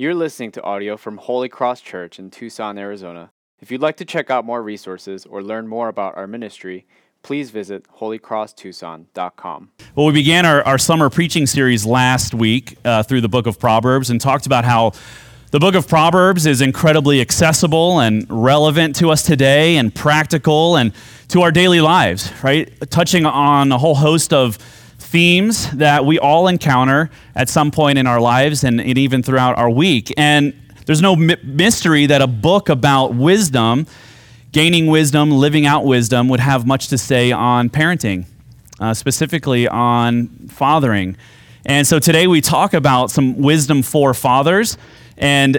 You're 0.00 0.14
listening 0.14 0.52
to 0.52 0.62
audio 0.62 0.96
from 0.96 1.16
Holy 1.16 1.48
Cross 1.48 1.80
Church 1.80 2.20
in 2.20 2.30
Tucson, 2.30 2.78
Arizona. 2.78 3.32
If 3.58 3.72
you'd 3.72 3.80
like 3.80 3.96
to 3.96 4.04
check 4.04 4.30
out 4.30 4.44
more 4.44 4.62
resources 4.62 5.26
or 5.26 5.42
learn 5.42 5.66
more 5.66 5.88
about 5.88 6.16
our 6.16 6.28
ministry, 6.28 6.86
please 7.24 7.50
visit 7.50 7.84
holycrosstucson.com. 7.98 9.70
Well, 9.96 10.06
we 10.06 10.12
began 10.12 10.46
our, 10.46 10.62
our 10.62 10.78
summer 10.78 11.10
preaching 11.10 11.48
series 11.48 11.84
last 11.84 12.32
week 12.32 12.78
uh, 12.84 13.02
through 13.02 13.22
the 13.22 13.28
book 13.28 13.48
of 13.48 13.58
Proverbs 13.58 14.08
and 14.08 14.20
talked 14.20 14.46
about 14.46 14.64
how 14.64 14.92
the 15.50 15.58
book 15.58 15.74
of 15.74 15.88
Proverbs 15.88 16.46
is 16.46 16.60
incredibly 16.60 17.20
accessible 17.20 17.98
and 17.98 18.24
relevant 18.30 18.94
to 19.00 19.10
us 19.10 19.24
today 19.24 19.78
and 19.78 19.92
practical 19.92 20.76
and 20.76 20.92
to 21.26 21.42
our 21.42 21.50
daily 21.50 21.80
lives, 21.80 22.32
right? 22.44 22.72
Touching 22.88 23.26
on 23.26 23.72
a 23.72 23.78
whole 23.78 23.96
host 23.96 24.32
of 24.32 24.58
themes 25.10 25.70
that 25.70 26.04
we 26.04 26.18
all 26.18 26.48
encounter 26.48 27.08
at 27.34 27.48
some 27.48 27.70
point 27.70 27.96
in 27.98 28.06
our 28.06 28.20
lives 28.20 28.62
and, 28.62 28.78
and 28.78 28.98
even 28.98 29.22
throughout 29.22 29.56
our 29.56 29.70
week. 29.70 30.12
And 30.18 30.52
there's 30.84 31.00
no 31.00 31.16
mi- 31.16 31.36
mystery 31.42 32.04
that 32.06 32.20
a 32.20 32.26
book 32.26 32.68
about 32.68 33.14
wisdom, 33.14 33.86
gaining 34.52 34.86
wisdom, 34.86 35.30
living 35.30 35.64
out 35.64 35.86
wisdom, 35.86 36.28
would 36.28 36.40
have 36.40 36.66
much 36.66 36.88
to 36.88 36.98
say 36.98 37.32
on 37.32 37.70
parenting, 37.70 38.26
uh, 38.80 38.92
specifically 38.92 39.66
on 39.66 40.28
fathering. 40.48 41.16
And 41.64 41.86
so 41.86 41.98
today 41.98 42.26
we 42.26 42.42
talk 42.42 42.74
about 42.74 43.10
some 43.10 43.38
wisdom 43.38 43.82
for 43.82 44.12
fathers. 44.12 44.76
And, 45.16 45.58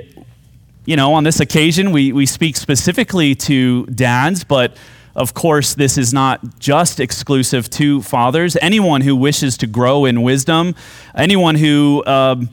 you 0.86 0.96
know, 0.96 1.14
on 1.14 1.24
this 1.24 1.40
occasion, 1.40 1.92
we, 1.92 2.14
we 2.14 2.28
speak 2.28 2.56
specifically 2.56 3.34
to 3.36 3.88
dads, 3.88 4.44
but 4.44 4.78
of 5.16 5.34
course, 5.34 5.74
this 5.74 5.98
is 5.98 6.14
not 6.14 6.60
just 6.60 7.00
exclusive 7.00 7.70
to 7.72 8.02
fathers. 8.02 8.56
Anyone 8.62 9.02
who 9.02 9.16
wishes 9.16 9.58
to 9.58 9.68
grow 9.68 10.06
in 10.06 10.22
wisdom, 10.22 10.76
anyone 11.16 11.56
who 11.56 12.04
um, 12.06 12.50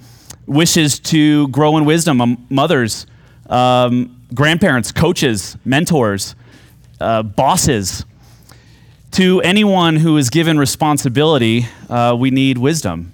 wishes 0.47 0.99
to 1.01 1.49
grow 1.49 1.77
in 1.77 1.85
wisdom, 1.85 2.21
um, 2.21 2.47
mothers, 2.49 3.07
um, 3.49 4.21
grandparents, 4.35 4.91
coaches, 4.91 5.57
mentors, 5.65 6.35
uh, 7.01 7.23
bosses, 7.23 8.05
to 9.13 9.41
anyone 9.43 9.97
who 9.97 10.17
is 10.17 10.31
given 10.31 10.59
responsibility, 10.59 11.67
uh, 11.89 12.17
we 12.19 12.31
need 12.31 12.59
wisdom. 12.59 13.13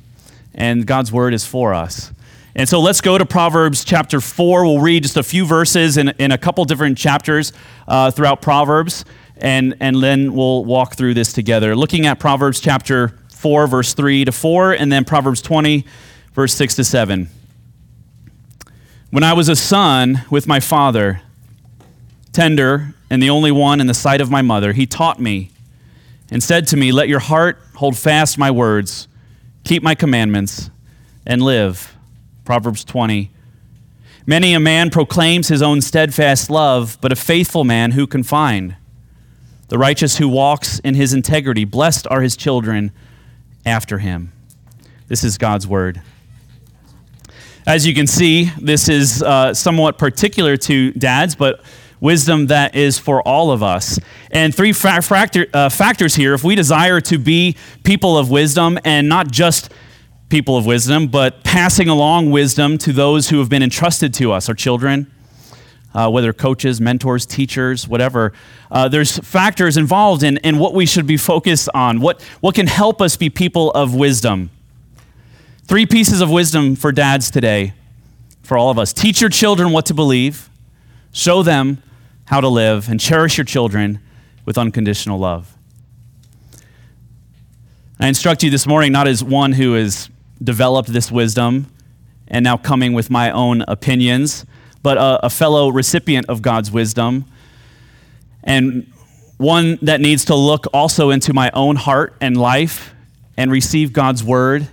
And 0.54 0.86
God's 0.86 1.12
word 1.12 1.34
is 1.34 1.44
for 1.44 1.74
us. 1.74 2.12
And 2.54 2.68
so 2.68 2.80
let's 2.80 3.00
go 3.00 3.16
to 3.16 3.24
Proverbs 3.24 3.84
chapter 3.84 4.20
4. 4.20 4.64
We'll 4.64 4.80
read 4.80 5.04
just 5.04 5.16
a 5.16 5.22
few 5.22 5.46
verses 5.46 5.96
in, 5.96 6.10
in 6.18 6.32
a 6.32 6.38
couple 6.38 6.64
different 6.64 6.98
chapters 6.98 7.52
uh, 7.88 8.10
throughout 8.10 8.42
Proverbs 8.42 9.04
and, 9.42 9.74
and 9.80 10.00
then 10.00 10.34
we'll 10.34 10.64
walk 10.64 10.94
through 10.94 11.14
this 11.14 11.32
together. 11.32 11.74
Looking 11.74 12.06
at 12.06 12.20
Proverbs 12.20 12.60
chapter 12.60 13.18
4, 13.34 13.66
verse 13.66 13.92
3 13.92 14.24
to 14.24 14.32
4, 14.32 14.72
and 14.72 14.90
then 14.90 15.04
Proverbs 15.04 15.42
20, 15.42 15.84
verse 16.32 16.54
6 16.54 16.76
to 16.76 16.84
7. 16.84 17.28
When 19.10 19.24
I 19.24 19.32
was 19.32 19.48
a 19.48 19.56
son 19.56 20.22
with 20.30 20.46
my 20.46 20.60
father, 20.60 21.22
tender 22.32 22.94
and 23.10 23.20
the 23.20 23.30
only 23.30 23.50
one 23.50 23.80
in 23.80 23.88
the 23.88 23.94
sight 23.94 24.20
of 24.20 24.30
my 24.30 24.42
mother, 24.42 24.72
he 24.72 24.86
taught 24.86 25.18
me 25.20 25.50
and 26.30 26.40
said 26.40 26.68
to 26.68 26.76
me, 26.76 26.92
Let 26.92 27.08
your 27.08 27.18
heart 27.18 27.58
hold 27.74 27.98
fast 27.98 28.38
my 28.38 28.50
words, 28.52 29.08
keep 29.64 29.82
my 29.82 29.96
commandments, 29.96 30.70
and 31.26 31.42
live. 31.42 31.96
Proverbs 32.44 32.84
20. 32.84 33.28
Many 34.24 34.54
a 34.54 34.60
man 34.60 34.88
proclaims 34.88 35.48
his 35.48 35.62
own 35.62 35.80
steadfast 35.80 36.48
love, 36.48 36.96
but 37.00 37.10
a 37.10 37.16
faithful 37.16 37.64
man 37.64 37.90
who 37.90 38.06
can 38.06 38.22
find? 38.22 38.76
The 39.72 39.78
righteous 39.78 40.18
who 40.18 40.28
walks 40.28 40.80
in 40.80 40.94
his 40.96 41.14
integrity, 41.14 41.64
blessed 41.64 42.06
are 42.10 42.20
his 42.20 42.36
children 42.36 42.92
after 43.64 43.96
him. 43.96 44.30
This 45.08 45.24
is 45.24 45.38
God's 45.38 45.66
word. 45.66 46.02
As 47.66 47.86
you 47.86 47.94
can 47.94 48.06
see, 48.06 48.50
this 48.60 48.90
is 48.90 49.22
uh, 49.22 49.54
somewhat 49.54 49.96
particular 49.96 50.58
to 50.58 50.92
dads, 50.92 51.34
but 51.34 51.64
wisdom 52.00 52.48
that 52.48 52.74
is 52.74 52.98
for 52.98 53.22
all 53.22 53.50
of 53.50 53.62
us. 53.62 53.98
And 54.30 54.54
three 54.54 54.74
uh, 54.74 55.70
factors 55.70 56.14
here 56.16 56.34
if 56.34 56.44
we 56.44 56.54
desire 56.54 57.00
to 57.00 57.16
be 57.16 57.56
people 57.82 58.18
of 58.18 58.28
wisdom 58.28 58.78
and 58.84 59.08
not 59.08 59.30
just 59.30 59.72
people 60.28 60.58
of 60.58 60.66
wisdom, 60.66 61.06
but 61.06 61.44
passing 61.44 61.88
along 61.88 62.30
wisdom 62.30 62.76
to 62.76 62.92
those 62.92 63.30
who 63.30 63.38
have 63.38 63.48
been 63.48 63.62
entrusted 63.62 64.12
to 64.12 64.32
us, 64.32 64.50
our 64.50 64.54
children, 64.54 65.10
uh, 65.94 66.10
whether 66.10 66.32
coaches, 66.32 66.80
mentors, 66.80 67.26
teachers, 67.26 67.86
whatever. 67.86 68.32
Uh, 68.70 68.88
there's 68.88 69.18
factors 69.18 69.76
involved 69.76 70.22
in, 70.22 70.38
in 70.38 70.58
what 70.58 70.74
we 70.74 70.86
should 70.86 71.06
be 71.06 71.16
focused 71.16 71.68
on, 71.74 72.00
what, 72.00 72.22
what 72.40 72.54
can 72.54 72.66
help 72.66 73.02
us 73.02 73.16
be 73.16 73.28
people 73.30 73.70
of 73.72 73.94
wisdom. 73.94 74.50
Three 75.64 75.86
pieces 75.86 76.20
of 76.20 76.30
wisdom 76.30 76.76
for 76.76 76.92
dads 76.92 77.30
today, 77.30 77.74
for 78.42 78.56
all 78.58 78.70
of 78.70 78.78
us. 78.78 78.92
Teach 78.92 79.20
your 79.20 79.30
children 79.30 79.72
what 79.72 79.86
to 79.86 79.94
believe, 79.94 80.48
show 81.12 81.42
them 81.42 81.82
how 82.26 82.40
to 82.40 82.48
live, 82.48 82.88
and 82.88 82.98
cherish 82.98 83.38
your 83.38 83.44
children 83.44 84.00
with 84.44 84.58
unconditional 84.58 85.18
love. 85.18 85.56
I 88.00 88.08
instruct 88.08 88.42
you 88.42 88.50
this 88.50 88.66
morning 88.66 88.90
not 88.90 89.06
as 89.06 89.22
one 89.22 89.52
who 89.52 89.74
has 89.74 90.10
developed 90.42 90.92
this 90.92 91.12
wisdom 91.12 91.66
and 92.26 92.42
now 92.42 92.56
coming 92.56 92.94
with 92.94 93.10
my 93.10 93.30
own 93.30 93.62
opinions 93.68 94.44
but 94.82 94.96
a, 94.98 95.26
a 95.26 95.30
fellow 95.30 95.68
recipient 95.68 96.28
of 96.28 96.42
God's 96.42 96.70
wisdom, 96.70 97.24
and 98.44 98.92
one 99.36 99.78
that 99.82 100.00
needs 100.00 100.24
to 100.26 100.34
look 100.34 100.66
also 100.72 101.10
into 101.10 101.32
my 101.32 101.50
own 101.52 101.76
heart 101.76 102.14
and 102.20 102.36
life 102.36 102.94
and 103.36 103.50
receive 103.50 103.92
God's 103.92 104.22
word 104.22 104.68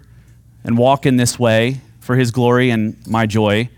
and 0.63 0.77
walk 0.77 1.05
in 1.05 1.17
this 1.17 1.39
way 1.39 1.81
for 1.99 2.15
his 2.15 2.31
glory 2.31 2.69
and 2.69 2.95
my 3.07 3.25
joy. 3.25 3.69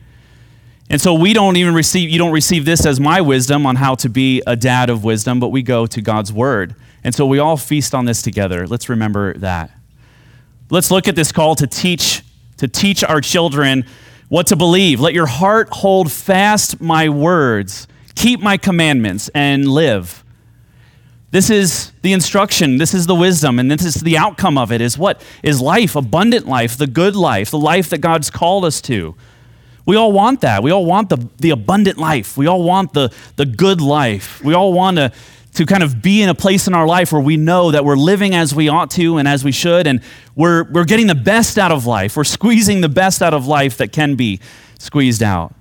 And 0.89 0.99
so 0.99 1.13
we 1.13 1.31
don't 1.31 1.55
even 1.55 1.73
receive, 1.73 2.09
you 2.09 2.17
don't 2.17 2.33
receive 2.33 2.65
this 2.65 2.85
as 2.85 2.99
my 2.99 3.21
wisdom 3.21 3.65
on 3.65 3.77
how 3.77 3.95
to 3.95 4.09
be 4.09 4.41
a 4.45 4.57
dad 4.57 4.89
of 4.89 5.05
wisdom, 5.05 5.39
but 5.39 5.49
we 5.49 5.61
go 5.61 5.85
to 5.85 6.01
God's 6.01 6.33
word. 6.33 6.75
And 7.03 7.15
so 7.15 7.25
we 7.25 7.39
all 7.39 7.55
feast 7.55 7.95
on 7.95 8.05
this 8.05 8.21
together. 8.21 8.67
Let's 8.67 8.89
remember 8.89 9.33
that. 9.35 9.71
Let's 10.69 10.91
look 10.91 11.07
at 11.07 11.15
this 11.15 11.31
call 11.31 11.55
to 11.55 11.67
teach, 11.67 12.23
to 12.57 12.67
teach 12.67 13.03
our 13.03 13.21
children 13.21 13.85
what 14.31 14.47
to 14.47 14.55
believe. 14.55 15.01
Let 15.01 15.13
your 15.13 15.25
heart 15.25 15.67
hold 15.73 16.09
fast 16.09 16.79
my 16.79 17.09
words, 17.09 17.85
keep 18.15 18.39
my 18.39 18.55
commandments, 18.55 19.29
and 19.35 19.67
live. 19.67 20.23
This 21.31 21.49
is 21.49 21.91
the 22.01 22.13
instruction, 22.13 22.77
this 22.77 22.93
is 22.93 23.07
the 23.07 23.15
wisdom, 23.15 23.59
and 23.59 23.69
this 23.69 23.83
is 23.83 23.95
the 23.95 24.17
outcome 24.17 24.57
of 24.57 24.71
it 24.71 24.79
is 24.79 24.97
what? 24.97 25.21
Is 25.43 25.59
life, 25.59 25.97
abundant 25.97 26.47
life, 26.47 26.77
the 26.77 26.87
good 26.87 27.13
life, 27.13 27.51
the 27.51 27.59
life 27.59 27.89
that 27.89 27.97
God's 27.97 28.29
called 28.29 28.63
us 28.63 28.79
to. 28.83 29.15
We 29.85 29.97
all 29.97 30.13
want 30.13 30.39
that. 30.41 30.63
We 30.63 30.71
all 30.71 30.85
want 30.85 31.09
the, 31.09 31.27
the 31.39 31.49
abundant 31.49 31.97
life. 31.97 32.37
We 32.37 32.47
all 32.47 32.63
want 32.63 32.93
the, 32.93 33.13
the 33.35 33.45
good 33.45 33.81
life. 33.81 34.41
We 34.41 34.53
all 34.53 34.71
want 34.71 34.95
to 34.95 35.11
to 35.53 35.65
kind 35.65 35.83
of 35.83 36.01
be 36.01 36.21
in 36.21 36.29
a 36.29 36.35
place 36.35 36.67
in 36.67 36.73
our 36.73 36.87
life 36.87 37.11
where 37.11 37.21
we 37.21 37.35
know 37.35 37.71
that 37.71 37.83
we're 37.83 37.97
living 37.97 38.33
as 38.33 38.55
we 38.55 38.69
ought 38.69 38.89
to 38.91 39.17
and 39.17 39.27
as 39.27 39.43
we 39.43 39.51
should, 39.51 39.85
and 39.85 40.01
we're, 40.35 40.63
we're 40.71 40.85
getting 40.85 41.07
the 41.07 41.15
best 41.15 41.57
out 41.57 41.71
of 41.71 41.85
life. 41.85 42.15
We're 42.15 42.23
squeezing 42.23 42.81
the 42.81 42.89
best 42.89 43.21
out 43.21 43.33
of 43.33 43.47
life 43.47 43.77
that 43.77 43.91
can 43.91 44.15
be 44.15 44.39
squeezed 44.79 45.21
out. 45.21 45.53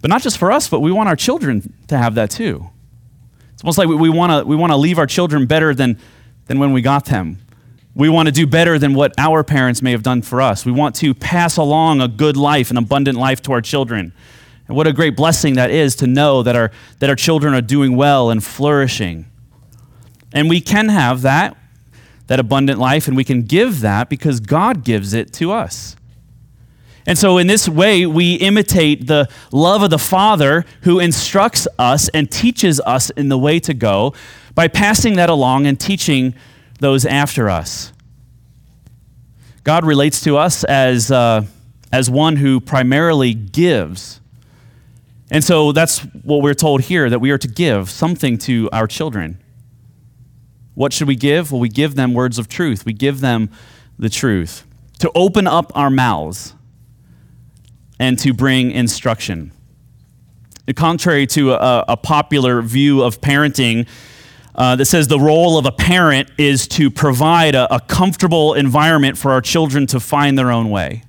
But 0.00 0.10
not 0.10 0.22
just 0.22 0.38
for 0.38 0.50
us, 0.50 0.68
but 0.68 0.80
we 0.80 0.90
want 0.90 1.08
our 1.08 1.16
children 1.16 1.72
to 1.88 1.98
have 1.98 2.14
that 2.14 2.30
too. 2.30 2.70
It's 3.52 3.62
almost 3.62 3.78
like 3.78 3.88
we, 3.88 3.96
we 3.96 4.08
want 4.08 4.30
to 4.30 4.46
we 4.46 4.56
wanna 4.56 4.76
leave 4.76 4.98
our 4.98 5.06
children 5.06 5.46
better 5.46 5.74
than, 5.74 5.98
than 6.46 6.58
when 6.58 6.72
we 6.72 6.80
got 6.80 7.06
them. 7.06 7.38
We 7.94 8.08
want 8.08 8.26
to 8.26 8.32
do 8.32 8.46
better 8.46 8.78
than 8.78 8.94
what 8.94 9.12
our 9.18 9.42
parents 9.42 9.82
may 9.82 9.90
have 9.90 10.04
done 10.04 10.22
for 10.22 10.40
us. 10.40 10.64
We 10.64 10.70
want 10.70 10.94
to 10.96 11.14
pass 11.14 11.56
along 11.56 12.00
a 12.00 12.06
good 12.06 12.36
life, 12.36 12.70
an 12.70 12.76
abundant 12.76 13.18
life 13.18 13.42
to 13.42 13.52
our 13.52 13.60
children. 13.60 14.12
And 14.68 14.76
what 14.76 14.86
a 14.86 14.92
great 14.92 15.16
blessing 15.16 15.54
that 15.54 15.70
is 15.70 15.96
to 15.96 16.06
know 16.06 16.42
that 16.42 16.54
our, 16.54 16.70
that 16.98 17.08
our 17.08 17.16
children 17.16 17.54
are 17.54 17.62
doing 17.62 17.96
well 17.96 18.30
and 18.30 18.44
flourishing. 18.44 19.24
And 20.32 20.48
we 20.48 20.60
can 20.60 20.90
have 20.90 21.22
that, 21.22 21.56
that 22.26 22.38
abundant 22.38 22.78
life, 22.78 23.08
and 23.08 23.16
we 23.16 23.24
can 23.24 23.42
give 23.42 23.80
that 23.80 24.10
because 24.10 24.40
God 24.40 24.84
gives 24.84 25.14
it 25.14 25.32
to 25.34 25.52
us. 25.52 25.96
And 27.06 27.16
so, 27.16 27.38
in 27.38 27.46
this 27.46 27.66
way, 27.66 28.04
we 28.04 28.34
imitate 28.34 29.06
the 29.06 29.30
love 29.50 29.82
of 29.82 29.88
the 29.88 29.98
Father 29.98 30.66
who 30.82 31.00
instructs 31.00 31.66
us 31.78 32.10
and 32.10 32.30
teaches 32.30 32.80
us 32.80 33.08
in 33.08 33.30
the 33.30 33.38
way 33.38 33.58
to 33.60 33.72
go 33.72 34.12
by 34.54 34.68
passing 34.68 35.16
that 35.16 35.30
along 35.30 35.66
and 35.66 35.80
teaching 35.80 36.34
those 36.80 37.06
after 37.06 37.48
us. 37.48 37.94
God 39.64 39.86
relates 39.86 40.20
to 40.22 40.36
us 40.36 40.64
as, 40.64 41.10
uh, 41.10 41.46
as 41.90 42.10
one 42.10 42.36
who 42.36 42.60
primarily 42.60 43.32
gives 43.32 44.20
and 45.30 45.44
so 45.44 45.72
that's 45.72 46.00
what 46.22 46.42
we're 46.42 46.54
told 46.54 46.82
here 46.82 47.10
that 47.10 47.18
we 47.18 47.30
are 47.30 47.38
to 47.38 47.48
give 47.48 47.90
something 47.90 48.38
to 48.38 48.68
our 48.72 48.86
children. 48.86 49.42
What 50.74 50.92
should 50.92 51.08
we 51.08 51.16
give? 51.16 51.52
Well, 51.52 51.60
we 51.60 51.68
give 51.68 51.96
them 51.96 52.14
words 52.14 52.38
of 52.38 52.48
truth, 52.48 52.84
we 52.84 52.92
give 52.92 53.20
them 53.20 53.50
the 53.98 54.08
truth. 54.08 54.64
To 55.00 55.10
open 55.14 55.46
up 55.46 55.70
our 55.74 55.90
mouths 55.90 56.54
and 57.98 58.18
to 58.20 58.32
bring 58.32 58.70
instruction. 58.70 59.52
Contrary 60.76 61.26
to 61.28 61.52
a, 61.52 61.84
a, 61.88 61.96
popular 61.96 62.60
view 62.60 63.02
of 63.02 63.20
parenting 63.20 63.88
uh, 64.54 64.76
that 64.76 64.84
says 64.84 65.08
the 65.08 65.18
role 65.18 65.56
of 65.56 65.64
a 65.64 65.72
parent 65.72 66.30
is 66.36 66.68
to 66.68 66.90
provide 66.90 67.54
a, 67.54 67.74
a 67.74 67.80
comfortable 67.80 68.54
environment 68.54 69.16
for 69.16 69.32
our 69.32 69.40
children 69.40 69.86
to 69.86 69.98
find 69.98 70.38
their 70.38 70.50
own 70.50 70.68
way. 70.68 71.04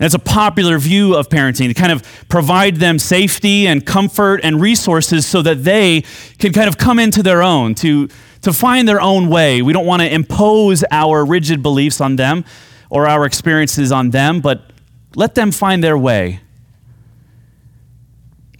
It's 0.00 0.14
a 0.14 0.20
popular 0.20 0.78
view 0.78 1.16
of 1.16 1.28
parenting 1.28 1.66
to 1.68 1.74
kind 1.74 1.90
of 1.90 2.26
provide 2.28 2.76
them 2.76 2.98
safety 2.98 3.66
and 3.66 3.84
comfort 3.84 4.40
and 4.44 4.60
resources 4.60 5.26
so 5.26 5.42
that 5.42 5.64
they 5.64 6.02
can 6.38 6.52
kind 6.52 6.68
of 6.68 6.78
come 6.78 7.00
into 7.00 7.22
their 7.22 7.42
own, 7.42 7.74
to, 7.76 8.08
to 8.42 8.52
find 8.52 8.86
their 8.86 9.00
own 9.00 9.28
way. 9.28 9.60
We 9.60 9.72
don't 9.72 9.86
want 9.86 10.02
to 10.02 10.12
impose 10.12 10.84
our 10.92 11.24
rigid 11.24 11.62
beliefs 11.62 12.00
on 12.00 12.14
them 12.14 12.44
or 12.90 13.08
our 13.08 13.24
experiences 13.24 13.90
on 13.90 14.10
them, 14.10 14.40
but 14.40 14.70
let 15.16 15.34
them 15.34 15.50
find 15.50 15.82
their 15.82 15.98
way. 15.98 16.40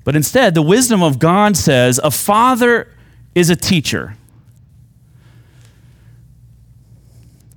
But 0.05 0.17
instead, 0.17 0.55
the 0.55 0.63
wisdom 0.63 1.03
of 1.03 1.19
God 1.19 1.57
says 1.57 2.01
a 2.03 2.11
father 2.11 2.89
is 3.35 3.51
a 3.51 3.57
teacher. 3.57 4.17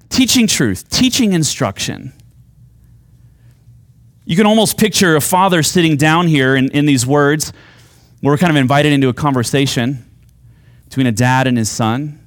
Teaching 0.09 0.45
truth, 0.45 0.87
teaching 0.89 1.33
instruction. 1.33 2.13
You 4.31 4.37
can 4.37 4.45
almost 4.45 4.77
picture 4.77 5.17
a 5.17 5.19
father 5.19 5.61
sitting 5.61 5.97
down 5.97 6.25
here 6.25 6.55
in, 6.55 6.71
in 6.71 6.85
these 6.85 7.05
words. 7.05 7.51
We're 8.23 8.37
kind 8.37 8.49
of 8.49 8.55
invited 8.55 8.93
into 8.93 9.09
a 9.09 9.13
conversation 9.13 10.09
between 10.85 11.05
a 11.05 11.11
dad 11.11 11.47
and 11.47 11.57
his 11.57 11.69
son. 11.69 12.17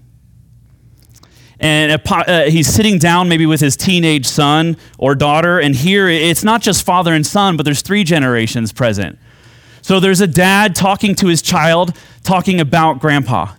And 1.58 1.98
uh, 2.06 2.42
he's 2.42 2.68
sitting 2.68 2.98
down 2.98 3.30
maybe 3.30 3.46
with 3.46 3.62
his 3.62 3.74
teenage 3.74 4.26
son 4.26 4.76
or 4.98 5.14
daughter. 5.14 5.58
And 5.58 5.74
here 5.74 6.06
it's 6.06 6.44
not 6.44 6.60
just 6.60 6.84
father 6.84 7.14
and 7.14 7.26
son, 7.26 7.56
but 7.56 7.62
there's 7.62 7.80
three 7.80 8.04
generations 8.04 8.70
present. 8.70 9.18
So 9.80 9.98
there's 9.98 10.20
a 10.20 10.26
dad 10.26 10.76
talking 10.76 11.14
to 11.14 11.28
his 11.28 11.40
child, 11.40 11.96
talking 12.22 12.60
about 12.60 13.00
grandpa. 13.00 13.54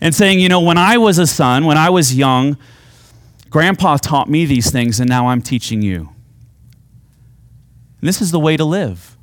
And 0.00 0.12
saying, 0.12 0.40
you 0.40 0.48
know, 0.48 0.60
when 0.60 0.78
I 0.78 0.98
was 0.98 1.18
a 1.18 1.28
son, 1.28 1.64
when 1.64 1.78
I 1.78 1.90
was 1.90 2.12
young, 2.12 2.56
grandpa 3.50 3.98
taught 3.98 4.28
me 4.28 4.46
these 4.46 4.72
things, 4.72 4.98
and 4.98 5.08
now 5.08 5.28
I'm 5.28 5.42
teaching 5.42 5.80
you. 5.80 6.13
And 8.04 8.08
this 8.10 8.20
is 8.20 8.32
the 8.32 8.38
way 8.38 8.54
to 8.58 8.66
live. 8.66 9.16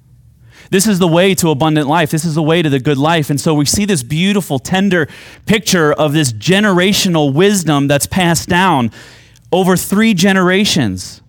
This 0.72 0.88
is 0.88 0.98
the 0.98 1.08
way 1.08 1.36
to 1.36 1.52
abundant 1.52 1.88
life. 1.88 2.10
This 2.10 2.26
is 2.26 2.34
the 2.34 2.42
way 2.42 2.64
to 2.64 2.68
the 2.68 2.80
good 2.80 2.98
life. 2.98 3.30
And 3.30 3.40
so 3.40 3.54
we 3.54 3.66
see 3.66 3.86
this 3.86 4.02
beautiful, 4.02 4.58
tender 4.58 5.08
picture 5.46 5.94
of 5.94 6.14
this 6.14 6.34
generational 6.34 7.32
wisdom 7.32 7.88
that's 7.88 8.08
passed 8.08 8.50
down 8.50 8.90
over 9.52 9.78
three 9.78 10.16
generations. 10.16 11.22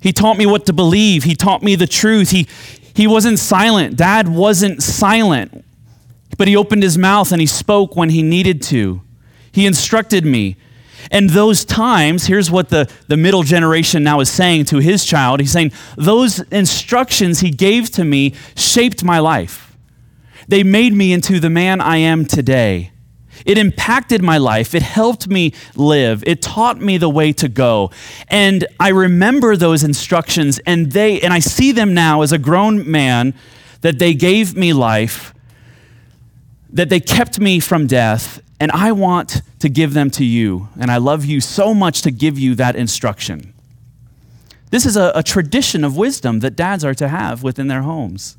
He 0.00 0.14
taught 0.14 0.38
me 0.38 0.46
what 0.46 0.64
to 0.64 0.72
believe, 0.72 1.24
he 1.24 1.34
taught 1.34 1.62
me 1.62 1.74
the 1.74 1.86
truth. 1.86 2.30
He, 2.30 2.48
he 2.94 3.06
wasn't 3.06 3.38
silent. 3.38 3.98
Dad 3.98 4.28
wasn't 4.28 4.82
silent, 4.82 5.62
but 6.38 6.48
he 6.48 6.56
opened 6.56 6.82
his 6.82 6.96
mouth 6.96 7.32
and 7.32 7.40
he 7.42 7.46
spoke 7.46 7.96
when 7.96 8.08
he 8.08 8.22
needed 8.22 8.62
to. 8.62 9.02
He 9.52 9.66
instructed 9.66 10.24
me. 10.24 10.56
And 11.10 11.30
those 11.30 11.64
times, 11.64 12.26
here's 12.26 12.50
what 12.50 12.68
the, 12.68 12.90
the 13.08 13.16
middle 13.16 13.42
generation 13.42 14.02
now 14.02 14.20
is 14.20 14.30
saying 14.30 14.66
to 14.66 14.78
his 14.78 15.04
child. 15.04 15.40
He's 15.40 15.52
saying, 15.52 15.72
Those 15.96 16.40
instructions 16.50 17.40
he 17.40 17.50
gave 17.50 17.90
to 17.92 18.04
me 18.04 18.34
shaped 18.56 19.04
my 19.04 19.18
life. 19.18 19.76
They 20.48 20.62
made 20.62 20.92
me 20.92 21.12
into 21.12 21.40
the 21.40 21.50
man 21.50 21.80
I 21.80 21.98
am 21.98 22.24
today. 22.24 22.90
It 23.44 23.58
impacted 23.58 24.22
my 24.22 24.38
life. 24.38 24.74
It 24.74 24.82
helped 24.82 25.28
me 25.28 25.52
live. 25.74 26.22
It 26.26 26.40
taught 26.40 26.80
me 26.80 26.98
the 26.98 27.10
way 27.10 27.32
to 27.34 27.48
go. 27.48 27.90
And 28.28 28.66
I 28.80 28.88
remember 28.88 29.56
those 29.56 29.82
instructions 29.82 30.60
and 30.60 30.92
they 30.92 31.20
and 31.20 31.32
I 31.32 31.40
see 31.40 31.72
them 31.72 31.94
now 31.94 32.22
as 32.22 32.32
a 32.32 32.38
grown 32.38 32.90
man 32.90 33.34
that 33.80 33.98
they 33.98 34.14
gave 34.14 34.56
me 34.56 34.72
life, 34.72 35.34
that 36.70 36.88
they 36.88 37.00
kept 37.00 37.38
me 37.38 37.60
from 37.60 37.86
death, 37.86 38.40
and 38.60 38.70
I 38.72 38.92
want 38.92 39.42
to 39.58 39.68
give 39.68 39.94
them 39.94 40.10
to 40.12 40.24
you. 40.24 40.68
And 40.78 40.90
I 40.90 40.98
love 40.98 41.24
you 41.24 41.40
so 41.40 41.74
much 41.74 42.02
to 42.02 42.10
give 42.10 42.38
you 42.38 42.54
that 42.54 42.76
instruction. 42.76 43.52
This 44.70 44.86
is 44.86 44.96
a, 44.96 45.12
a, 45.14 45.22
tradition 45.22 45.84
of 45.84 45.96
wisdom 45.96 46.40
that 46.40 46.56
dads 46.56 46.84
are 46.84 46.94
to 46.94 47.08
have 47.08 47.42
within 47.42 47.68
their 47.68 47.82
homes. 47.82 48.36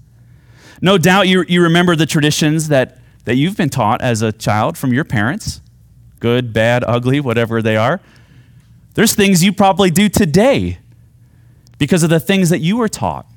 No 0.82 0.98
doubt 0.98 1.28
you, 1.28 1.46
you 1.48 1.62
remember 1.62 1.96
the 1.96 2.06
traditions 2.06 2.68
that, 2.68 2.98
that 3.24 3.36
you've 3.36 3.56
been 3.56 3.70
taught 3.70 4.02
as 4.02 4.22
a 4.22 4.32
child 4.32 4.78
from 4.78 4.94
your 4.94 5.06
parents 5.06 5.62
good, 6.20 6.54
bad, 6.54 6.84
ugly, 6.88 7.20
whatever 7.20 7.62
they 7.62 7.78
are. 7.78 8.02
There's 8.96 9.14
things 9.14 9.44
you 9.44 9.54
probably 9.54 9.92
do 9.92 10.10
today 10.10 10.80
because 11.78 12.04
of 12.04 12.10
the 12.10 12.20
things 12.20 12.50
that 12.50 12.60
you 12.60 12.78
were 12.78 12.88
taught. 12.88 13.28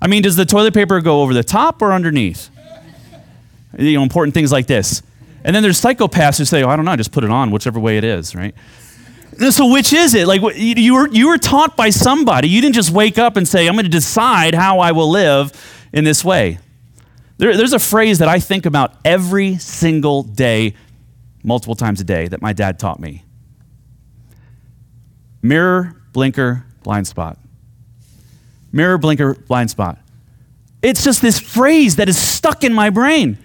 I 0.00 0.08
mean, 0.08 0.22
does 0.22 0.34
the 0.34 0.44
toilet 0.44 0.74
paper 0.74 1.00
go 1.00 1.22
over 1.22 1.32
the 1.32 1.44
top 1.44 1.80
or 1.80 1.92
underneath? 1.92 2.50
You 3.78 3.94
know, 3.94 4.02
important 4.02 4.34
things 4.34 4.50
like 4.50 4.66
this. 4.66 5.02
And 5.44 5.54
then 5.54 5.62
there's 5.62 5.80
psychopaths 5.80 6.38
who 6.38 6.44
say, 6.44 6.62
oh, 6.62 6.68
I 6.68 6.76
don't 6.76 6.84
know, 6.84 6.94
just 6.96 7.12
put 7.12 7.24
it 7.24 7.30
on, 7.30 7.50
whichever 7.50 7.80
way 7.80 7.98
it 7.98 8.04
is, 8.04 8.34
right? 8.34 8.54
So 9.50 9.72
which 9.72 9.92
is 9.92 10.14
it? 10.14 10.26
Like 10.26 10.42
you 10.56 10.94
were, 10.94 11.08
you 11.08 11.28
were 11.28 11.38
taught 11.38 11.76
by 11.76 11.90
somebody. 11.90 12.48
You 12.48 12.60
didn't 12.60 12.74
just 12.74 12.90
wake 12.90 13.18
up 13.18 13.36
and 13.36 13.48
say, 13.48 13.66
I'm 13.66 13.74
going 13.74 13.84
to 13.84 13.90
decide 13.90 14.54
how 14.54 14.80
I 14.80 14.92
will 14.92 15.10
live 15.10 15.52
in 15.92 16.04
this 16.04 16.24
way. 16.24 16.58
There, 17.38 17.56
there's 17.56 17.72
a 17.72 17.78
phrase 17.78 18.18
that 18.18 18.28
I 18.28 18.38
think 18.38 18.66
about 18.66 18.94
every 19.04 19.56
single 19.58 20.22
day, 20.22 20.74
multiple 21.42 21.74
times 21.74 22.00
a 22.00 22.04
day, 22.04 22.28
that 22.28 22.42
my 22.42 22.52
dad 22.52 22.78
taught 22.78 23.00
me. 23.00 23.24
Mirror, 25.40 25.96
blinker, 26.12 26.64
blind 26.84 27.06
spot. 27.08 27.38
Mirror, 28.70 28.98
blinker, 28.98 29.34
blind 29.34 29.70
spot. 29.70 29.98
It's 30.82 31.02
just 31.02 31.20
this 31.20 31.40
phrase 31.40 31.96
that 31.96 32.08
is 32.08 32.20
stuck 32.20 32.64
in 32.64 32.72
my 32.72 32.90
brain. 32.90 33.38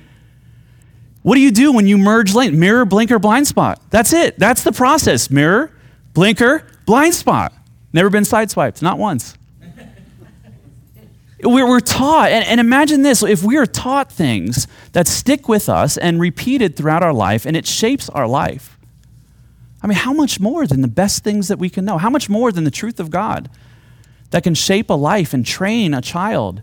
What 1.28 1.36
do 1.36 1.42
you 1.42 1.52
do 1.52 1.74
when 1.74 1.88
you 1.88 1.98
merge 1.98 2.34
lane? 2.34 2.58
Mirror, 2.58 2.86
blinker, 2.86 3.20
blind 3.20 3.48
spot. 3.48 3.82
That's 3.90 4.14
it. 4.14 4.40
That's 4.40 4.64
the 4.64 4.72
process. 4.72 5.30
Mirror, 5.30 5.74
blinker, 6.14 6.66
blind 6.86 7.16
spot. 7.16 7.52
Never 7.92 8.10
been 8.10 8.24
sideswiped, 8.24 8.82
not 8.82 8.98
once. 8.98 9.38
we're, 11.44 11.68
we're 11.68 11.82
taught, 11.82 12.30
and, 12.30 12.46
and 12.46 12.62
imagine 12.62 13.02
this 13.02 13.24
if 13.24 13.44
we 13.44 13.58
are 13.58 13.66
taught 13.66 14.10
things 14.10 14.68
that 14.94 15.06
stick 15.06 15.50
with 15.50 15.68
us 15.68 15.98
and 15.98 16.22
repeated 16.22 16.78
throughout 16.78 17.04
our 17.04 17.12
life, 17.12 17.46
and 17.46 17.58
it 17.58 17.68
shapes 17.68 18.08
our 18.08 18.26
life. 18.26 18.78
I 19.82 19.88
mean, 19.88 19.98
how 19.98 20.14
much 20.14 20.40
more 20.40 20.66
than 20.66 20.80
the 20.80 20.88
best 20.88 21.26
things 21.26 21.50
that 21.50 21.60
we 21.60 21.70
can 21.70 21.84
know? 21.84 21.98
How 21.98 22.10
much 22.10 22.30
more 22.30 22.54
than 22.54 22.64
the 22.64 22.72
truth 22.72 23.02
of 23.02 23.10
God 23.10 23.50
that 24.30 24.44
can 24.44 24.54
shape 24.54 24.90
a 24.90 24.94
life 24.94 25.34
and 25.34 25.46
train 25.46 25.94
a 25.94 26.00
child 26.00 26.62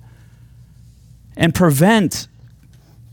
and 1.37 1.55
prevent 1.55 2.29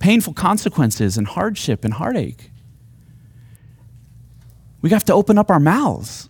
painful 0.02 0.34
consequences 0.34 1.18
and 1.18 1.28
hardship 1.28 1.86
and 1.86 1.94
heartache. 1.94 2.52
We 4.82 4.90
have 4.90 5.06
to 5.06 5.14
open 5.14 5.38
up 5.38 5.50
our 5.50 5.60
mouths, 5.60 6.28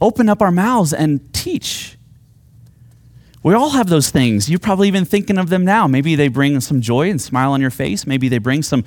open 0.00 0.28
up 0.28 0.40
our 0.40 0.52
mouths 0.52 0.94
and 0.94 1.32
teach. 1.34 1.98
We 3.42 3.54
all 3.54 3.70
have 3.70 3.88
those 3.88 4.10
things. 4.10 4.48
You're 4.48 4.60
probably 4.60 4.86
even 4.86 5.04
thinking 5.04 5.36
of 5.36 5.48
them 5.48 5.64
now. 5.64 5.88
Maybe 5.88 6.14
they 6.14 6.28
bring 6.28 6.60
some 6.60 6.80
joy 6.80 7.10
and 7.10 7.20
smile 7.20 7.50
on 7.50 7.60
your 7.60 7.72
face. 7.72 8.06
Maybe 8.06 8.28
they 8.28 8.38
bring 8.38 8.62
some, 8.62 8.84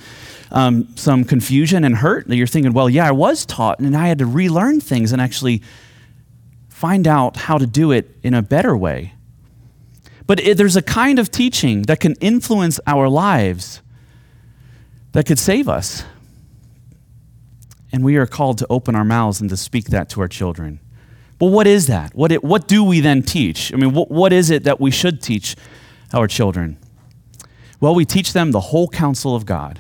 um, 0.50 0.88
some 0.96 1.26
confusion 1.26 1.84
and 1.84 1.98
hurt. 1.98 2.30
That 2.30 2.38
you're 2.38 2.48
thinking, 2.48 2.72
well, 2.72 2.90
yeah, 2.90 3.06
I 3.06 3.12
was 3.12 3.46
taught 3.46 3.80
and 3.80 3.98
I 3.98 4.08
had 4.08 4.20
to 4.20 4.26
relearn 4.26 4.80
things 4.80 5.12
and 5.12 5.22
actually 5.22 5.62
find 6.70 7.06
out 7.06 7.36
how 7.36 7.58
to 7.58 7.68
do 7.68 7.92
it 7.92 8.18
in 8.24 8.34
a 8.34 8.42
better 8.42 8.78
way. 8.78 9.14
But 10.26 10.40
it, 10.40 10.58
there's 10.58 10.78
a 10.78 10.82
kind 10.82 11.20
of 11.20 11.32
teaching 11.32 11.82
that 11.84 12.00
can 12.00 12.14
influence 12.22 12.80
our 12.88 13.10
lives 13.10 13.82
that 15.16 15.26
could 15.26 15.40
save 15.40 15.70
us. 15.70 16.04
And 17.94 18.04
we 18.04 18.18
are 18.18 18.26
called 18.26 18.58
to 18.58 18.68
open 18.70 18.96
our 18.96 19.06
mouths 19.06 19.40
and 19.40 19.50
to 19.50 19.56
speak 19.56 19.86
that 19.86 20.10
to 20.10 20.20
our 20.20 20.28
children. 20.28 20.82
But 21.40 21.48
what 21.48 21.68
is 21.68 21.88
that? 21.88 22.14
What, 22.14 22.34
it, 22.34 22.44
what 22.44 22.68
do 22.68 22.84
we 22.84 23.00
then 23.00 23.24
teach? 23.24 23.74
I 23.74 23.78
mean, 23.78 23.94
what, 23.94 24.12
what 24.12 24.34
is 24.34 24.50
it 24.50 24.66
that 24.66 24.82
we 24.82 24.92
should 24.92 25.22
teach 25.22 25.56
our 26.14 26.28
children? 26.28 26.78
Well, 27.80 27.96
we 27.96 28.04
teach 28.04 28.34
them 28.34 28.52
the 28.52 28.60
whole 28.60 28.90
counsel 28.90 29.38
of 29.38 29.46
God, 29.46 29.80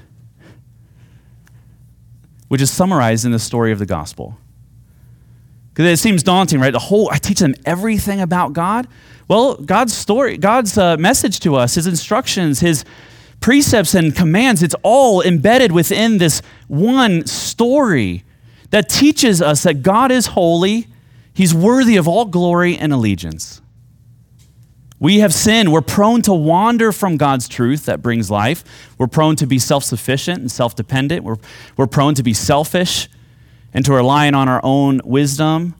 which 2.47 2.61
is 2.61 2.71
summarized 2.71 3.25
in 3.25 3.33
the 3.33 3.39
story 3.39 3.73
of 3.73 3.79
the 3.79 3.85
gospel. 3.85 4.37
Because 5.73 5.99
it 5.99 6.01
seems 6.01 6.23
daunting, 6.23 6.61
right? 6.61 6.71
The 6.71 6.79
whole, 6.79 7.09
I 7.11 7.17
teach 7.17 7.39
them 7.39 7.55
everything 7.65 8.21
about 8.21 8.53
God. 8.53 8.87
Well, 9.27 9.55
God's 9.55 9.93
story, 9.93 10.37
God's 10.37 10.77
uh, 10.77 10.95
message 10.95 11.41
to 11.41 11.55
us, 11.55 11.75
His 11.75 11.87
instructions, 11.87 12.61
His 12.61 12.85
precepts 13.45 13.93
and 13.93 14.15
commands, 14.15 14.63
it's 14.63 14.73
all 14.81 15.21
embedded 15.21 15.71
within 15.71 16.17
this 16.17 16.41
one 16.67 17.23
story 17.27 18.23
that 18.71 18.89
teaches 18.89 19.39
us 19.39 19.61
that 19.61 19.83
God 19.83 20.11
is 20.11 20.25
holy, 20.25 20.87
He's 21.31 21.53
worthy 21.53 21.95
of 21.95 22.07
all 22.07 22.25
glory 22.25 22.75
and 22.75 22.91
allegiance. 22.91 23.61
We 24.99 25.19
have 25.19 25.31
sinned. 25.31 25.71
We're 25.71 25.81
prone 25.81 26.23
to 26.23 26.33
wander 26.33 26.91
from 26.91 27.17
God's 27.17 27.47
truth 27.47 27.85
that 27.85 28.01
brings 28.01 28.31
life. 28.31 28.63
We're 28.97 29.05
prone 29.05 29.35
to 29.35 29.45
be 29.45 29.59
self 29.59 29.83
sufficient 29.83 30.39
and 30.39 30.51
self 30.51 30.75
dependent. 30.75 31.23
We're, 31.23 31.37
we're 31.77 31.85
prone 31.85 32.15
to 32.15 32.23
be 32.23 32.33
selfish 32.33 33.07
and 33.75 33.85
to 33.85 33.93
relying 33.93 34.33
on 34.33 34.49
our 34.49 34.61
own 34.63 35.01
wisdom. 35.05 35.75